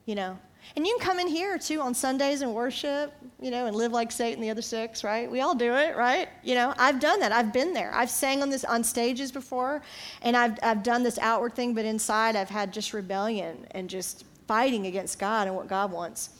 [0.06, 0.38] you know?
[0.76, 3.92] And you can come in here too on Sundays and worship, you know, and live
[3.94, 5.30] like Satan the other six, right?
[5.32, 6.28] We all do it, right?
[6.44, 7.32] You know, I've done that.
[7.32, 7.94] I've been there.
[7.94, 9.82] I've sang on this on stages before,
[10.24, 14.26] and I've I've done this outward thing, but inside I've had just rebellion and just
[14.48, 16.32] fighting against God and what God wants.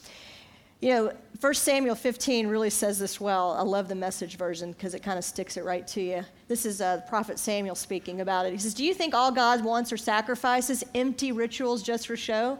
[0.80, 3.52] You know, 1 Samuel 15 really says this well.
[3.52, 6.24] I love the message version because it kind of sticks it right to you.
[6.46, 8.52] This is uh, Prophet Samuel speaking about it.
[8.52, 12.58] He says, Do you think all God wants are sacrifices, empty rituals just for show?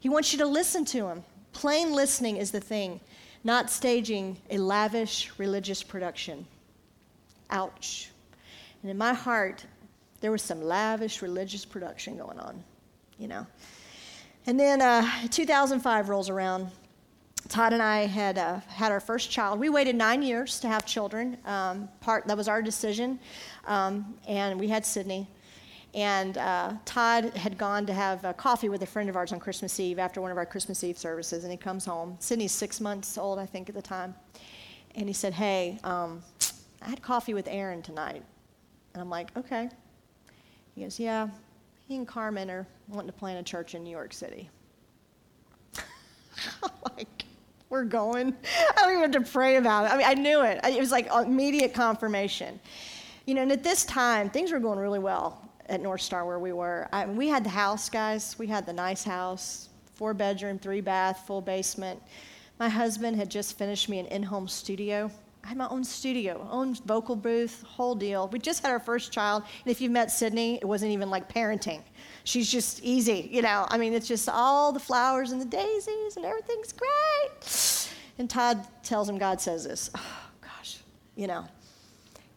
[0.00, 1.22] He wants you to listen to him.
[1.52, 3.00] Plain listening is the thing,
[3.44, 6.46] not staging a lavish religious production.
[7.50, 8.10] Ouch.
[8.82, 9.64] And in my heart,
[10.20, 12.64] there was some lavish religious production going on,
[13.18, 13.46] you know.
[14.46, 16.70] And then uh, 2005 rolls around.
[17.50, 19.58] Todd and I had uh, had our first child.
[19.58, 21.36] We waited nine years to have children.
[21.44, 23.18] Um, part that was our decision,
[23.66, 25.26] um, and we had Sydney.
[25.92, 29.40] And uh, Todd had gone to have uh, coffee with a friend of ours on
[29.40, 32.16] Christmas Eve after one of our Christmas Eve services, and he comes home.
[32.20, 34.14] Sydney's six months old, I think, at the time,
[34.94, 36.22] and he said, "Hey, um,
[36.80, 38.22] I had coffee with Aaron tonight,"
[38.94, 39.68] and I'm like, "Okay."
[40.76, 41.28] He goes, "Yeah,
[41.88, 44.48] he and Carmen are wanting to plant a church in New York City."
[46.96, 47.19] like
[47.70, 48.36] we're going.
[48.76, 49.92] I don't even have to pray about it.
[49.92, 50.60] I mean, I knew it.
[50.64, 52.60] It was like immediate confirmation.
[53.24, 56.38] You know, and at this time, things were going really well at North Star where
[56.38, 56.88] we were.
[56.92, 58.38] I we had the house, guys.
[58.38, 62.02] We had the nice house, four bedroom, three bath, full basement.
[62.58, 65.10] My husband had just finished me an in home studio.
[65.44, 68.28] I had my own studio, own vocal booth, whole deal.
[68.28, 71.32] We just had our first child, and if you've met Sydney, it wasn't even like
[71.32, 71.82] parenting.
[72.24, 73.66] She's just easy, you know.
[73.68, 77.90] I mean, it's just all the flowers and the daisies, and everything's great.
[78.18, 79.90] And Todd tells him God says this.
[80.42, 80.78] Oh, gosh,
[81.16, 81.46] you know.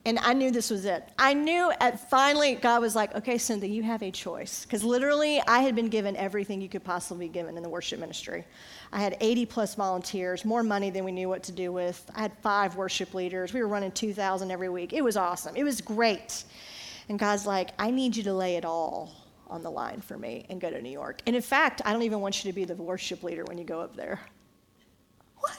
[0.05, 1.07] And I knew this was it.
[1.17, 4.65] I knew at finally God was like, okay, Cynthia, you have a choice.
[4.65, 7.99] Because literally, I had been given everything you could possibly be given in the worship
[7.99, 8.43] ministry.
[8.91, 12.09] I had 80 plus volunteers, more money than we knew what to do with.
[12.15, 13.53] I had five worship leaders.
[13.53, 14.91] We were running 2,000 every week.
[14.91, 15.55] It was awesome.
[15.55, 16.43] It was great.
[17.07, 19.13] And God's like, I need you to lay it all
[19.47, 21.21] on the line for me and go to New York.
[21.27, 23.63] And in fact, I don't even want you to be the worship leader when you
[23.63, 24.19] go up there.
[25.37, 25.57] What?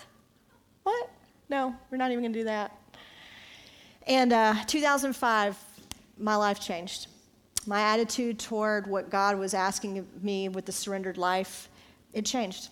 [0.83, 1.11] What?
[1.48, 2.76] No, we're not even going to do that.
[4.07, 5.59] And uh, 2005,
[6.19, 7.07] my life changed.
[7.67, 11.71] My attitude toward what God was asking of me with the surrendered life,
[12.12, 12.69] it changed.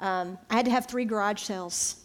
[0.00, 1.96] Um, I had to have three garage sales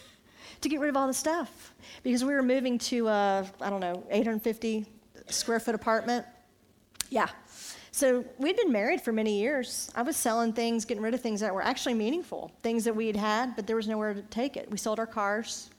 [0.60, 3.80] to get rid of all the stuff because we were moving to a, I don't
[3.80, 4.86] know, 850
[5.28, 6.24] square foot apartment.
[7.10, 7.28] Yeah.
[7.90, 9.90] So we'd been married for many years.
[9.96, 13.08] I was selling things, getting rid of things that were actually meaningful, things that we
[13.08, 14.70] had had, but there was nowhere to take it.
[14.70, 15.70] We sold our cars.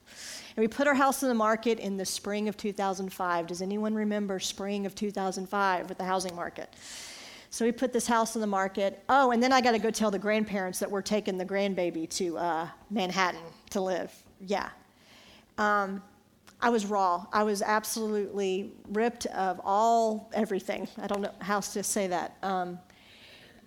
[0.57, 3.45] And we put our house in the market in the spring of 2005.
[3.45, 6.73] Does anyone remember spring of 2005 with the housing market?
[7.51, 9.03] So we put this house in the market.
[9.07, 12.09] Oh, and then I got to go tell the grandparents that we're taking the grandbaby
[12.09, 13.39] to uh, Manhattan
[13.69, 14.11] to live.
[14.41, 14.69] Yeah.
[15.59, 16.01] Um,
[16.59, 17.27] I was raw.
[17.31, 20.87] I was absolutely ripped of all everything.
[20.97, 22.35] I don't know how to say that.
[22.41, 22.79] Um,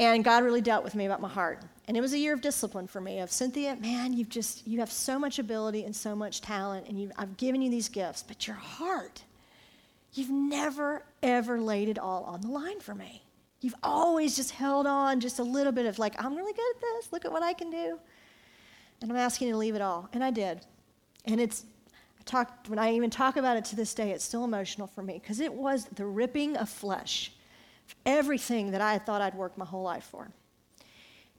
[0.00, 1.62] and God really dealt with me about my heart.
[1.90, 4.78] And it was a year of discipline for me of Cynthia, man, you've just, you
[4.78, 8.22] have so much ability and so much talent, and you, I've given you these gifts,
[8.22, 9.24] but your heart,
[10.14, 13.24] you've never, ever laid it all on the line for me.
[13.60, 16.80] You've always just held on just a little bit of like, I'm really good at
[16.80, 17.98] this, look at what I can do.
[19.02, 20.08] And I'm asking you to leave it all.
[20.12, 20.60] And I did.
[21.24, 24.44] And it's, I talk, when I even talk about it to this day, it's still
[24.44, 27.32] emotional for me because it was the ripping of flesh,
[28.06, 30.30] everything that I thought I'd worked my whole life for.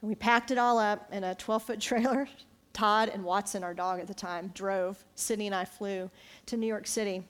[0.01, 2.27] And we packed it all up in a 12 foot trailer.
[2.73, 5.03] Todd and Watson, our dog at the time, drove.
[5.15, 6.09] Sydney and I flew
[6.45, 7.23] to New York City.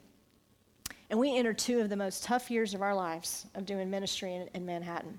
[1.10, 4.34] And we entered two of the most tough years of our lives of doing ministry
[4.34, 5.18] in, in Manhattan.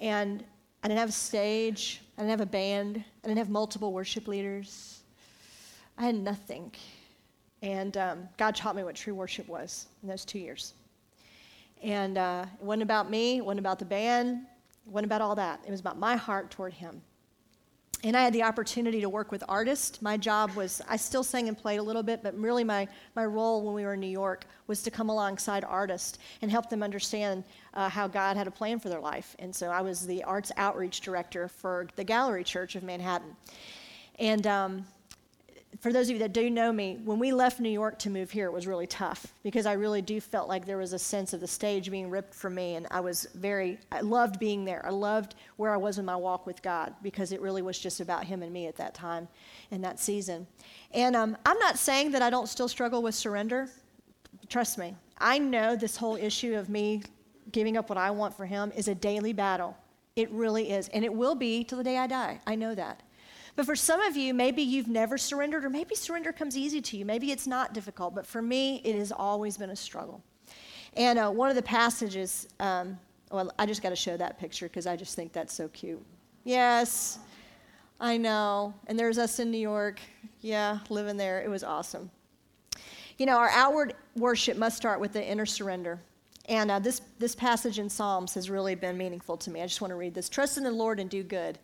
[0.00, 0.44] And
[0.84, 4.28] I didn't have a stage, I didn't have a band, I didn't have multiple worship
[4.28, 5.00] leaders.
[5.98, 6.70] I had nothing.
[7.62, 10.74] And um, God taught me what true worship was in those two years.
[11.82, 14.46] And uh, it wasn't about me, it wasn't about the band,
[14.86, 15.60] wasn't about all that.
[15.66, 17.02] It was about my heart toward him.
[18.04, 20.02] And I had the opportunity to work with artists.
[20.02, 23.24] My job was, I still sang and played a little bit, but really my, my
[23.24, 26.82] role when we were in New York was to come alongside artists and help them
[26.82, 27.42] understand
[27.74, 29.34] uh, how God had a plan for their life.
[29.38, 33.34] And so I was the arts outreach director for the Gallery Church of Manhattan.
[34.18, 34.86] And um,
[35.80, 38.30] for those of you that do know me, when we left New York to move
[38.30, 41.32] here, it was really tough because I really do felt like there was a sense
[41.32, 42.76] of the stage being ripped from me.
[42.76, 44.84] And I was very, I loved being there.
[44.86, 48.00] I loved where I was in my walk with God because it really was just
[48.00, 49.28] about Him and me at that time
[49.70, 50.46] in that season.
[50.92, 53.68] And um, I'm not saying that I don't still struggle with surrender.
[54.48, 57.02] Trust me, I know this whole issue of me
[57.52, 59.76] giving up what I want for Him is a daily battle.
[60.14, 60.88] It really is.
[60.88, 62.40] And it will be till the day I die.
[62.46, 63.02] I know that.
[63.56, 66.96] But for some of you, maybe you've never surrendered, or maybe surrender comes easy to
[66.96, 67.06] you.
[67.06, 68.14] Maybe it's not difficult.
[68.14, 70.22] But for me, it has always been a struggle.
[70.94, 72.98] And uh, one of the passages, um,
[73.30, 76.04] well, I just got to show that picture because I just think that's so cute.
[76.44, 77.18] Yes,
[77.98, 78.74] I know.
[78.86, 80.00] And there's us in New York.
[80.42, 81.42] Yeah, living there.
[81.42, 82.10] It was awesome.
[83.18, 85.98] You know, our outward worship must start with the inner surrender.
[86.48, 89.62] And uh, this, this passage in Psalms has really been meaningful to me.
[89.62, 90.28] I just want to read this.
[90.28, 91.58] Trust in the Lord and do good.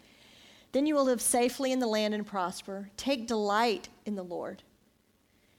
[0.73, 2.89] Then you will live safely in the land and prosper.
[2.97, 4.63] Take delight in the Lord,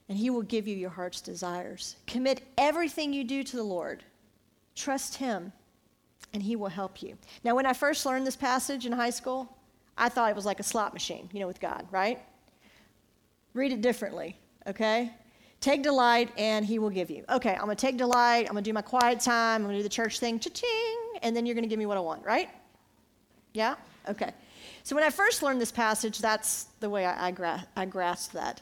[0.08, 1.96] and he will give you your heart's desires.
[2.06, 4.02] Commit everything you do to the Lord.
[4.74, 5.52] Trust him,
[6.32, 7.16] and he will help you.
[7.44, 9.56] Now, when I first learned this passage in high school,
[9.96, 12.20] I thought it was like a slot machine, you know, with God, right?
[13.52, 15.12] Read it differently, okay?
[15.60, 17.24] Take delight, and he will give you.
[17.30, 19.88] Okay, I'm gonna take delight, I'm gonna do my quiet time, I'm gonna do the
[19.88, 22.48] church thing, cha-ching, and then you're gonna give me what I want, right?
[23.52, 23.76] Yeah?
[24.08, 24.34] Okay.
[24.84, 28.34] So when I first learned this passage, that's the way I, I, gra- I grasped
[28.34, 28.60] that.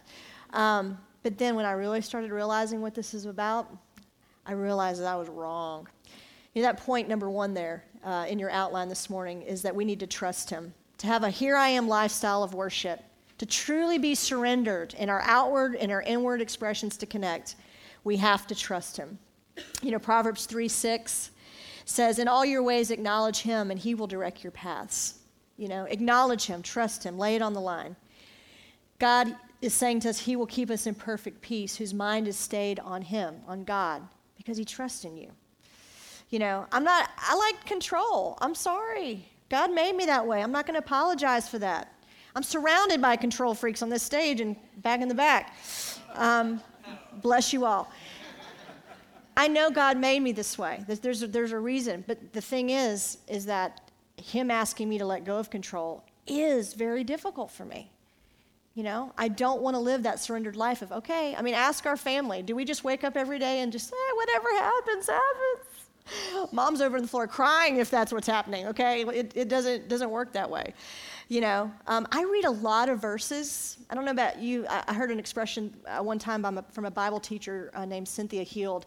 [0.53, 3.69] Um, but then when I really started realizing what this is about,
[4.47, 5.89] I realized that I was wrong.
[6.55, 9.75] You know, that point number one there uh, in your outline this morning is that
[9.75, 13.03] we need to trust Him, to have a here I am lifestyle of worship,
[13.39, 17.57] to truly be surrendered in our outward and our inward expressions to connect.
[18.05, 19.19] We have to trust Him.
[19.83, 21.31] You know, Proverbs 3 6
[21.85, 25.19] says, In all your ways acknowledge Him, and He will direct your paths.
[25.57, 27.97] You know, acknowledge Him, trust Him, lay it on the line.
[28.99, 32.37] God is saying to us, He will keep us in perfect peace, whose mind is
[32.37, 34.03] stayed on Him, on God,
[34.37, 35.31] because He trusts in you.
[36.31, 38.39] You know, I'm not, I like control.
[38.41, 39.29] I'm sorry.
[39.51, 40.43] God made me that way.
[40.43, 41.93] I'm not going to apologize for that.
[42.35, 45.55] I'm surrounded by control freaks on this stage and back in the back.
[46.15, 46.63] Um,
[47.21, 47.93] bless you all.
[49.37, 50.85] I know God made me this way.
[50.89, 52.05] There's a, there's a reason.
[52.07, 56.75] But the thing is, is that him asking me to let go of control is
[56.75, 57.91] very difficult for me.
[58.75, 61.85] You know, I don't want to live that surrendered life of, okay, I mean, ask
[61.85, 62.43] our family.
[62.43, 66.53] Do we just wake up every day and just say, eh, whatever happens, happens?
[66.53, 69.03] Mom's over on the floor crying if that's what's happening, okay?
[69.03, 70.73] It, it doesn't, doesn't work that way.
[71.29, 73.79] You know, um, I read a lot of verses.
[73.91, 74.67] I don't know about you.
[74.69, 78.43] I, I heard an expression uh, one time from a Bible teacher uh, named Cynthia
[78.43, 78.87] Heald,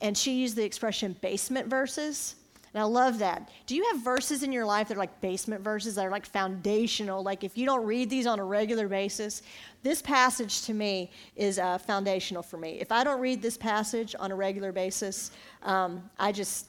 [0.00, 2.36] and she used the expression basement verses.
[2.74, 3.48] And I love that.
[3.66, 6.26] Do you have verses in your life that are like basement verses that are like
[6.26, 7.22] foundational?
[7.22, 9.42] Like if you don't read these on a regular basis,
[9.84, 12.80] this passage to me is uh, foundational for me.
[12.80, 15.30] If I don't read this passage on a regular basis,
[15.62, 16.66] um, I just,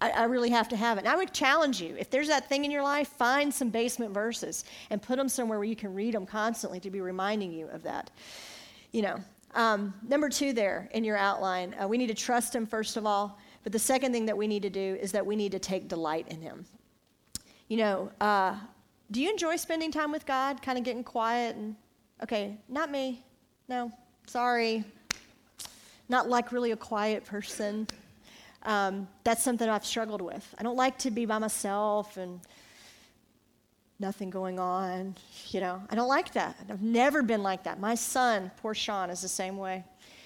[0.00, 1.02] I, I, really have to have it.
[1.02, 4.12] And I would challenge you if there's that thing in your life, find some basement
[4.12, 7.68] verses and put them somewhere where you can read them constantly to be reminding you
[7.68, 8.10] of that.
[8.90, 9.16] You know,
[9.54, 13.06] um, number two there in your outline, uh, we need to trust Him first of
[13.06, 13.38] all.
[13.66, 15.88] But the second thing that we need to do is that we need to take
[15.88, 16.66] delight in Him.
[17.66, 18.54] You know, uh,
[19.10, 21.74] do you enjoy spending time with God, kind of getting quiet and,
[22.22, 23.24] okay, not me.
[23.66, 23.90] No,
[24.28, 24.84] sorry.
[26.08, 27.88] not like really a quiet person.
[28.62, 30.54] Um, that's something I've struggled with.
[30.56, 32.38] I don't like to be by myself and
[33.98, 35.16] nothing going on.
[35.48, 36.54] You know, I don't like that.
[36.70, 37.80] I've never been like that.
[37.80, 39.82] My son, poor Sean, is the same way.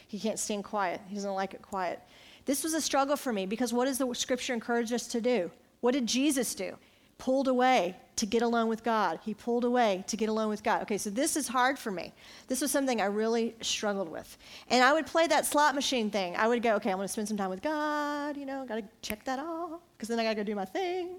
[0.09, 2.03] He can't stand quiet, he doesn't like it quiet.
[2.51, 5.53] This was a struggle for me because what does the scripture encourage us to do?
[5.83, 6.77] What did Jesus do?
[7.17, 9.21] Pulled away to get alone with God.
[9.25, 10.83] He pulled away to get alone with God.
[10.83, 12.13] Okay, so this is hard for me.
[12.49, 14.37] This was something I really struggled with.
[14.69, 16.35] And I would play that slot machine thing.
[16.35, 18.79] I would go, okay, I'm going to spend some time with God, you know, got
[18.79, 21.19] to check that off because then I got to go do my thing.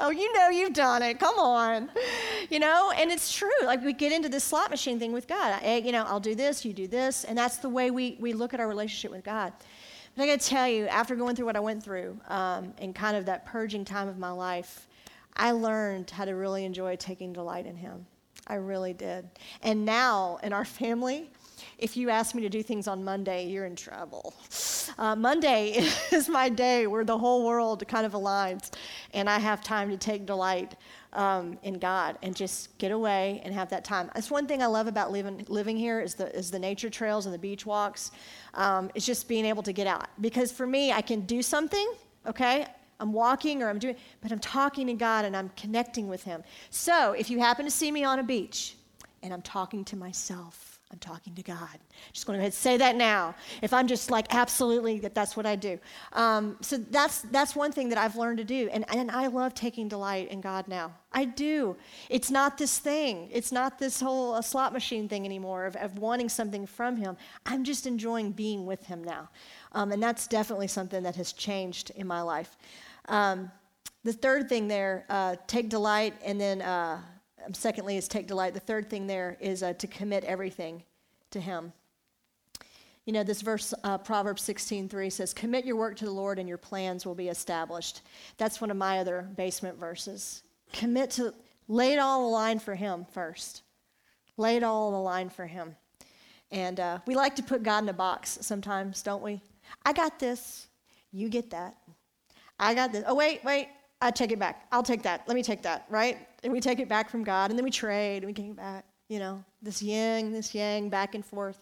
[0.00, 1.20] Oh, you know you've done it.
[1.20, 1.90] Come on.
[2.50, 3.50] You know, and it's true.
[3.64, 5.62] Like we get into this slot machine thing with God.
[5.62, 7.22] I, you know, I'll do this, you do this.
[7.22, 9.52] And that's the way we, we look at our relationship with God.
[10.14, 12.94] But I got to tell you, after going through what I went through um, and
[12.94, 14.86] kind of that purging time of my life,
[15.36, 18.06] I learned how to really enjoy taking delight in Him.
[18.46, 19.28] I really did.
[19.62, 21.30] And now in our family,
[21.78, 24.34] if you ask me to do things on Monday, you're in trouble.
[24.98, 28.70] Uh, Monday is my day where the whole world kind of aligns,
[29.14, 30.74] and I have time to take delight
[31.12, 34.10] um, in God and just get away and have that time.
[34.14, 37.26] That's one thing I love about living, living here is the, is the nature trails
[37.26, 38.10] and the beach walks.
[38.54, 40.08] Um, it's just being able to get out.
[40.20, 41.92] Because for me, I can do something,
[42.26, 42.66] okay?
[43.00, 46.42] I'm walking or I'm doing, but I'm talking to God and I'm connecting with Him.
[46.70, 48.76] So if you happen to see me on a beach
[49.22, 51.78] and I'm talking to myself, I'm talking to God.
[52.12, 53.34] Just going to say that now.
[53.62, 55.78] If I'm just like absolutely that, that's what I do.
[56.12, 59.54] Um, so that's that's one thing that I've learned to do, and and I love
[59.54, 60.92] taking delight in God now.
[61.10, 61.76] I do.
[62.10, 63.30] It's not this thing.
[63.32, 67.16] It's not this whole uh, slot machine thing anymore of, of wanting something from Him.
[67.46, 69.30] I'm just enjoying being with Him now,
[69.72, 72.58] um, and that's definitely something that has changed in my life.
[73.08, 73.50] Um,
[74.04, 77.00] the third thing there, uh, take delight, and then uh,
[77.52, 78.54] secondly, is take delight.
[78.54, 80.82] The third thing there is uh, to commit everything
[81.30, 81.72] to Him.
[83.04, 86.38] You know, this verse, uh, Proverbs 16 3 says, Commit your work to the Lord
[86.38, 88.02] and your plans will be established.
[88.38, 90.42] That's one of my other basement verses.
[90.72, 91.34] Commit to,
[91.68, 93.62] lay it all on the line for Him first.
[94.36, 95.74] Lay it all on the line for Him.
[96.52, 99.40] And uh, we like to put God in a box sometimes, don't we?
[99.84, 100.68] I got this.
[101.10, 101.76] You get that.
[102.58, 103.04] I got this.
[103.06, 103.68] Oh, wait, wait.
[104.02, 104.66] I take it back.
[104.72, 105.22] I'll take that.
[105.28, 106.18] Let me take that, right?
[106.42, 108.84] And we take it back from God, and then we trade, and we it back.
[109.08, 111.60] You know, this yin, this yang, back and forth.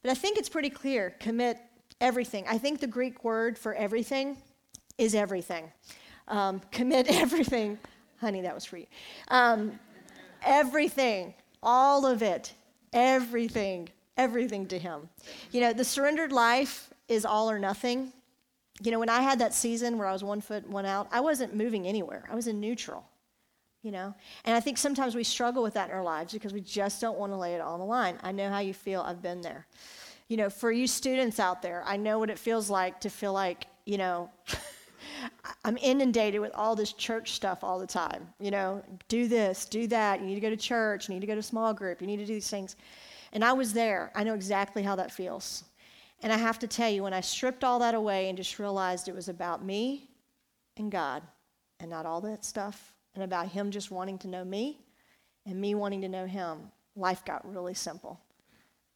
[0.00, 1.58] But I think it's pretty clear commit
[2.00, 2.44] everything.
[2.48, 4.36] I think the Greek word for everything
[4.98, 5.72] is everything.
[6.28, 7.78] Um, commit everything.
[8.20, 8.86] Honey, that was for you.
[9.28, 9.78] Um,
[10.42, 12.52] everything, all of it,
[12.92, 15.08] everything, everything to Him.
[15.50, 18.12] You know, the surrendered life is all or nothing.
[18.82, 21.20] You know, when I had that season where I was one foot, one out, I
[21.20, 22.24] wasn't moving anywhere.
[22.30, 23.04] I was in neutral,
[23.82, 24.14] you know?
[24.44, 27.18] And I think sometimes we struggle with that in our lives because we just don't
[27.18, 28.18] want to lay it all on the line.
[28.22, 29.00] I know how you feel.
[29.00, 29.66] I've been there.
[30.28, 33.32] You know, for you students out there, I know what it feels like to feel
[33.32, 34.30] like, you know,
[35.64, 38.28] I'm inundated with all this church stuff all the time.
[38.40, 40.20] You know, do this, do that.
[40.20, 41.08] You need to go to church.
[41.08, 42.00] You need to go to small group.
[42.00, 42.76] You need to do these things.
[43.32, 44.12] And I was there.
[44.14, 45.64] I know exactly how that feels.
[46.24, 49.08] And I have to tell you, when I stripped all that away and just realized
[49.08, 50.08] it was about me
[50.78, 51.22] and God
[51.78, 54.80] and not all that stuff, and about Him just wanting to know me
[55.44, 58.18] and me wanting to know Him, life got really simple.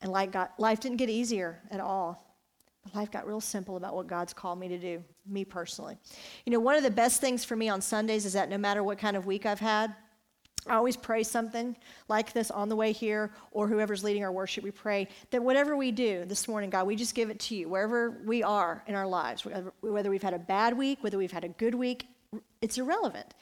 [0.01, 2.35] And life, got, life didn't get easier at all.
[2.83, 5.99] But life got real simple about what God's called me to do, me personally.
[6.47, 8.83] You know, one of the best things for me on Sundays is that no matter
[8.83, 9.95] what kind of week I've had,
[10.67, 11.77] I always pray something
[12.09, 15.77] like this on the way here, or whoever's leading our worship, we pray that whatever
[15.77, 18.95] we do this morning, God, we just give it to you, wherever we are in
[18.95, 19.47] our lives,
[19.81, 22.07] whether we've had a bad week, whether we've had a good week,
[22.61, 23.35] it's irrelevant.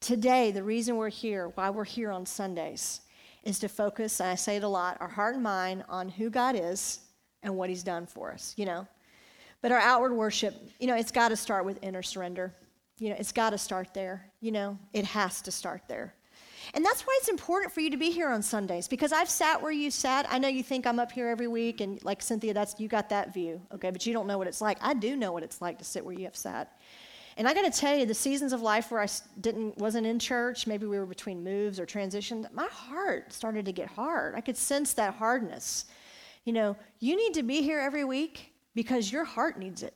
[0.00, 3.00] Today, the reason we're here, why we're here on Sundays,
[3.44, 6.28] is to focus, and I say it a lot, our heart and mind on who
[6.28, 7.00] God is
[7.42, 8.86] and what He's done for us, you know.
[9.62, 12.52] But our outward worship, you know, it's got to start with inner surrender.
[12.98, 14.26] You know, it's got to start there.
[14.40, 16.14] You know, it has to start there.
[16.74, 19.62] And that's why it's important for you to be here on Sundays because I've sat
[19.62, 20.26] where you sat.
[20.28, 23.08] I know you think I'm up here every week and like Cynthia, that's you got
[23.10, 24.78] that view, okay, but you don't know what it's like.
[24.80, 26.78] I do know what it's like to sit where you have sat.
[27.38, 29.06] And I got to tell you, the seasons of life where I
[29.40, 33.72] didn't wasn't in church, maybe we were between moves or transitions, my heart started to
[33.72, 34.34] get hard.
[34.34, 35.84] I could sense that hardness.
[36.44, 39.94] You know, you need to be here every week because your heart needs it.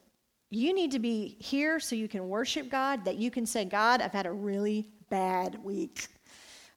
[0.50, 4.00] You need to be here so you can worship God, that you can say, God,
[4.00, 6.08] I've had a really bad week.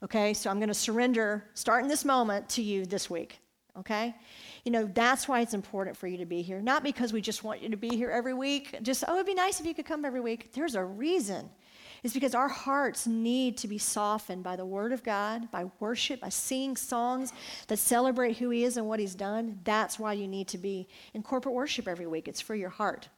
[0.04, 3.40] Okay, so I'm going to surrender, starting this moment, to you this week.
[3.78, 4.16] Okay?
[4.64, 6.62] You know, that's why it's important for you to be here.
[6.62, 8.78] Not because we just want you to be here every week.
[8.82, 10.54] Just, oh, it'd be nice if you could come every week.
[10.54, 11.50] There's a reason.
[12.04, 16.22] is because our hearts need to be softened by the Word of God, by worship,
[16.22, 17.34] by singing songs
[17.68, 19.60] that celebrate who He is and what He's done.
[19.64, 22.28] That's why you need to be in corporate worship every week.
[22.28, 23.10] It's for your heart.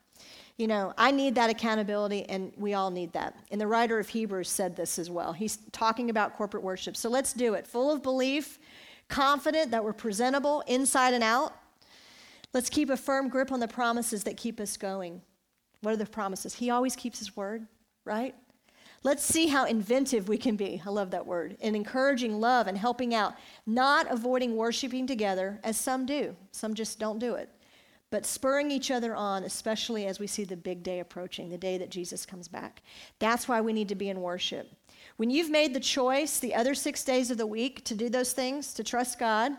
[0.58, 3.36] You know, I need that accountability, and we all need that.
[3.52, 5.32] And the writer of Hebrews said this as well.
[5.32, 6.98] He's talking about corporate worship.
[6.98, 7.68] So let's do it.
[7.68, 8.58] Full of belief,
[9.08, 11.54] confident that we're presentable inside and out.
[12.54, 15.22] Let's keep a firm grip on the promises that keep us going.
[15.82, 16.56] What are the promises?
[16.56, 17.68] He always keeps His word,
[18.04, 18.34] right?
[19.04, 20.82] Let's see how inventive we can be.
[20.84, 21.56] I love that word.
[21.60, 23.36] In encouraging love and helping out,
[23.68, 26.36] not avoiding worshiping together as some do.
[26.52, 27.50] Some just don't do it.
[28.10, 31.78] But spurring each other on, especially as we see the big day approaching, the day
[31.78, 32.82] that Jesus comes back.
[33.20, 34.72] That's why we need to be in worship.
[35.18, 38.32] When you've made the choice the other six days of the week to do those
[38.32, 39.52] things, to trust God,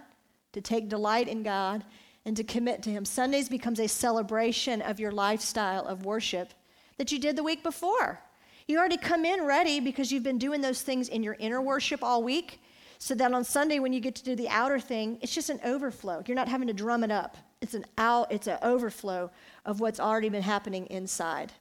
[0.53, 1.85] to take delight in God,
[2.25, 6.53] and to commit to Him, Sundays becomes a celebration of your lifestyle of worship
[6.97, 8.21] that you did the week before.
[8.67, 12.03] You already come in ready because you've been doing those things in your inner worship
[12.03, 12.61] all week.
[12.99, 15.61] So that on Sunday, when you get to do the outer thing, it's just an
[15.65, 16.23] overflow.
[16.27, 17.37] You're not having to drum it up.
[17.61, 18.31] It's an out.
[18.31, 19.31] It's an overflow
[19.65, 21.53] of what's already been happening inside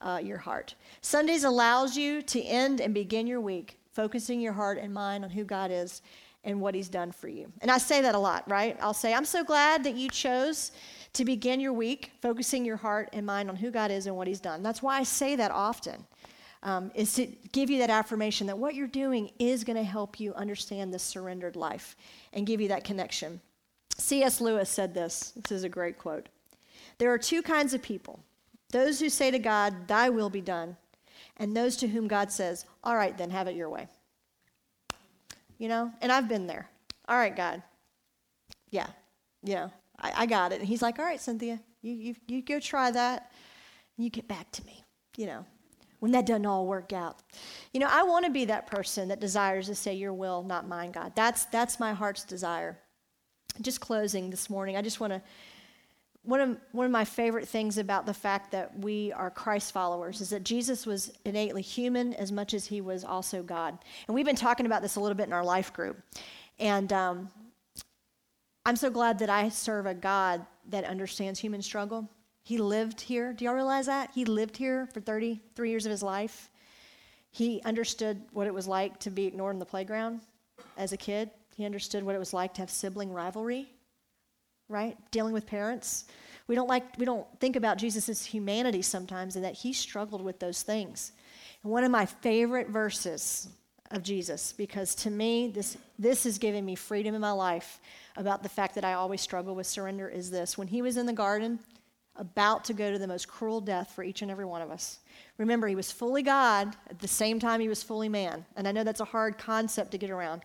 [0.00, 0.74] uh, your heart.
[1.00, 5.30] Sundays allows you to end and begin your week focusing your heart and mind on
[5.30, 6.02] who God is
[6.42, 7.50] and what He's done for you.
[7.62, 8.76] And I say that a lot, right?
[8.80, 10.72] I'll say, I'm so glad that you chose
[11.14, 14.26] to begin your week focusing your heart and mind on who God is and what
[14.26, 14.62] He's done.
[14.62, 16.04] That's why I say that often
[16.62, 20.18] um, is to give you that affirmation that what you're doing is going to help
[20.18, 21.96] you understand the surrendered life
[22.32, 23.40] and give you that connection.
[23.98, 24.40] C.S.
[24.40, 25.32] Lewis said this.
[25.36, 26.28] This is a great quote.
[26.98, 28.20] There are two kinds of people
[28.70, 30.76] those who say to God, Thy will be done,
[31.36, 33.86] and those to whom God says, All right, then have it your way.
[35.58, 36.68] You know, and I've been there.
[37.08, 37.62] All right, God.
[38.70, 38.88] Yeah,
[39.44, 39.68] yeah,
[40.00, 40.58] I, I got it.
[40.58, 43.30] And He's like, All right, Cynthia, you, you, you go try that,
[43.96, 44.82] and you get back to me.
[45.16, 45.46] You know,
[46.00, 47.18] when that doesn't all work out.
[47.72, 50.68] You know, I want to be that person that desires to say, Your will, not
[50.68, 51.12] mine, God.
[51.14, 52.78] That's, that's my heart's desire.
[53.60, 55.22] Just closing this morning, I just want to.
[56.22, 60.22] One of, one of my favorite things about the fact that we are Christ followers
[60.22, 63.76] is that Jesus was innately human as much as he was also God.
[64.08, 66.00] And we've been talking about this a little bit in our life group.
[66.58, 67.28] And um,
[68.64, 72.08] I'm so glad that I serve a God that understands human struggle
[72.44, 73.32] he lived here.
[73.32, 74.10] Do y'all realize that?
[74.14, 76.50] He lived here for 33 years of his life.
[77.30, 80.20] He understood what it was like to be ignored in the playground
[80.76, 81.30] as a kid.
[81.56, 83.68] He understood what it was like to have sibling rivalry,
[84.68, 84.96] right?
[85.10, 86.04] Dealing with parents.
[86.46, 90.40] We don't like we don't think about Jesus' humanity sometimes and that he struggled with
[90.40, 91.12] those things.
[91.62, 93.48] And one of my favorite verses
[93.90, 97.80] of Jesus, because to me, this this is giving me freedom in my life
[98.16, 100.58] about the fact that I always struggle with surrender, is this.
[100.58, 101.58] When he was in the garden,
[102.16, 105.00] about to go to the most cruel death for each and every one of us.
[105.38, 108.44] Remember, he was fully God at the same time he was fully man.
[108.56, 110.42] And I know that's a hard concept to get around,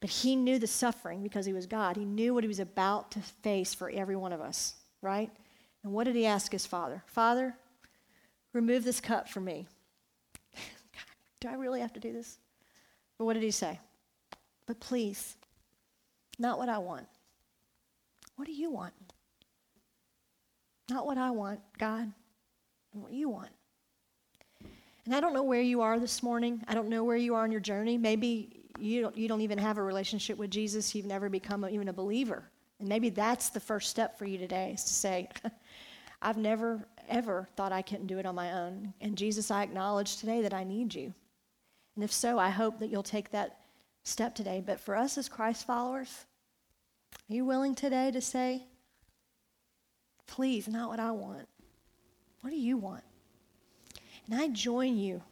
[0.00, 1.96] but he knew the suffering because he was God.
[1.96, 5.30] He knew what he was about to face for every one of us, right?
[5.82, 7.02] And what did he ask his father?
[7.06, 7.56] Father,
[8.52, 9.66] remove this cup from me.
[11.40, 12.38] do I really have to do this?
[13.18, 13.80] But what did he say?
[14.66, 15.36] But please,
[16.38, 17.06] not what I want.
[18.36, 18.92] What do you want?
[20.90, 22.12] Not what I want, God,
[22.92, 23.50] what you want.
[25.04, 26.62] And I don't know where you are this morning.
[26.68, 27.96] I don't know where you are on your journey.
[27.96, 30.94] Maybe you don't, you don't even have a relationship with Jesus.
[30.94, 32.50] You've never become a, even a believer.
[32.78, 35.28] And maybe that's the first step for you today is to say,
[36.22, 38.92] I've never, ever thought I couldn't do it on my own.
[39.00, 41.12] And Jesus, I acknowledge today that I need you.
[41.94, 43.60] And if so, I hope that you'll take that
[44.04, 44.62] step today.
[44.64, 46.26] But for us as Christ followers,
[47.30, 48.62] are you willing today to say,
[50.26, 51.48] Please, not what I want.
[52.40, 53.04] What do you want?
[54.28, 55.22] And I join you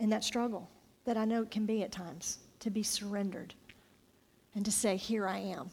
[0.00, 0.68] in that struggle
[1.04, 3.54] that I know it can be at times to be surrendered
[4.54, 5.70] and to say, Here I am.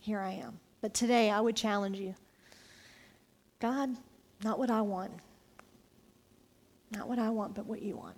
[0.00, 0.58] Here I am.
[0.80, 2.14] But today I would challenge you
[3.60, 3.90] God,
[4.42, 5.12] not what I want.
[6.90, 8.16] Not what I want, but what you want.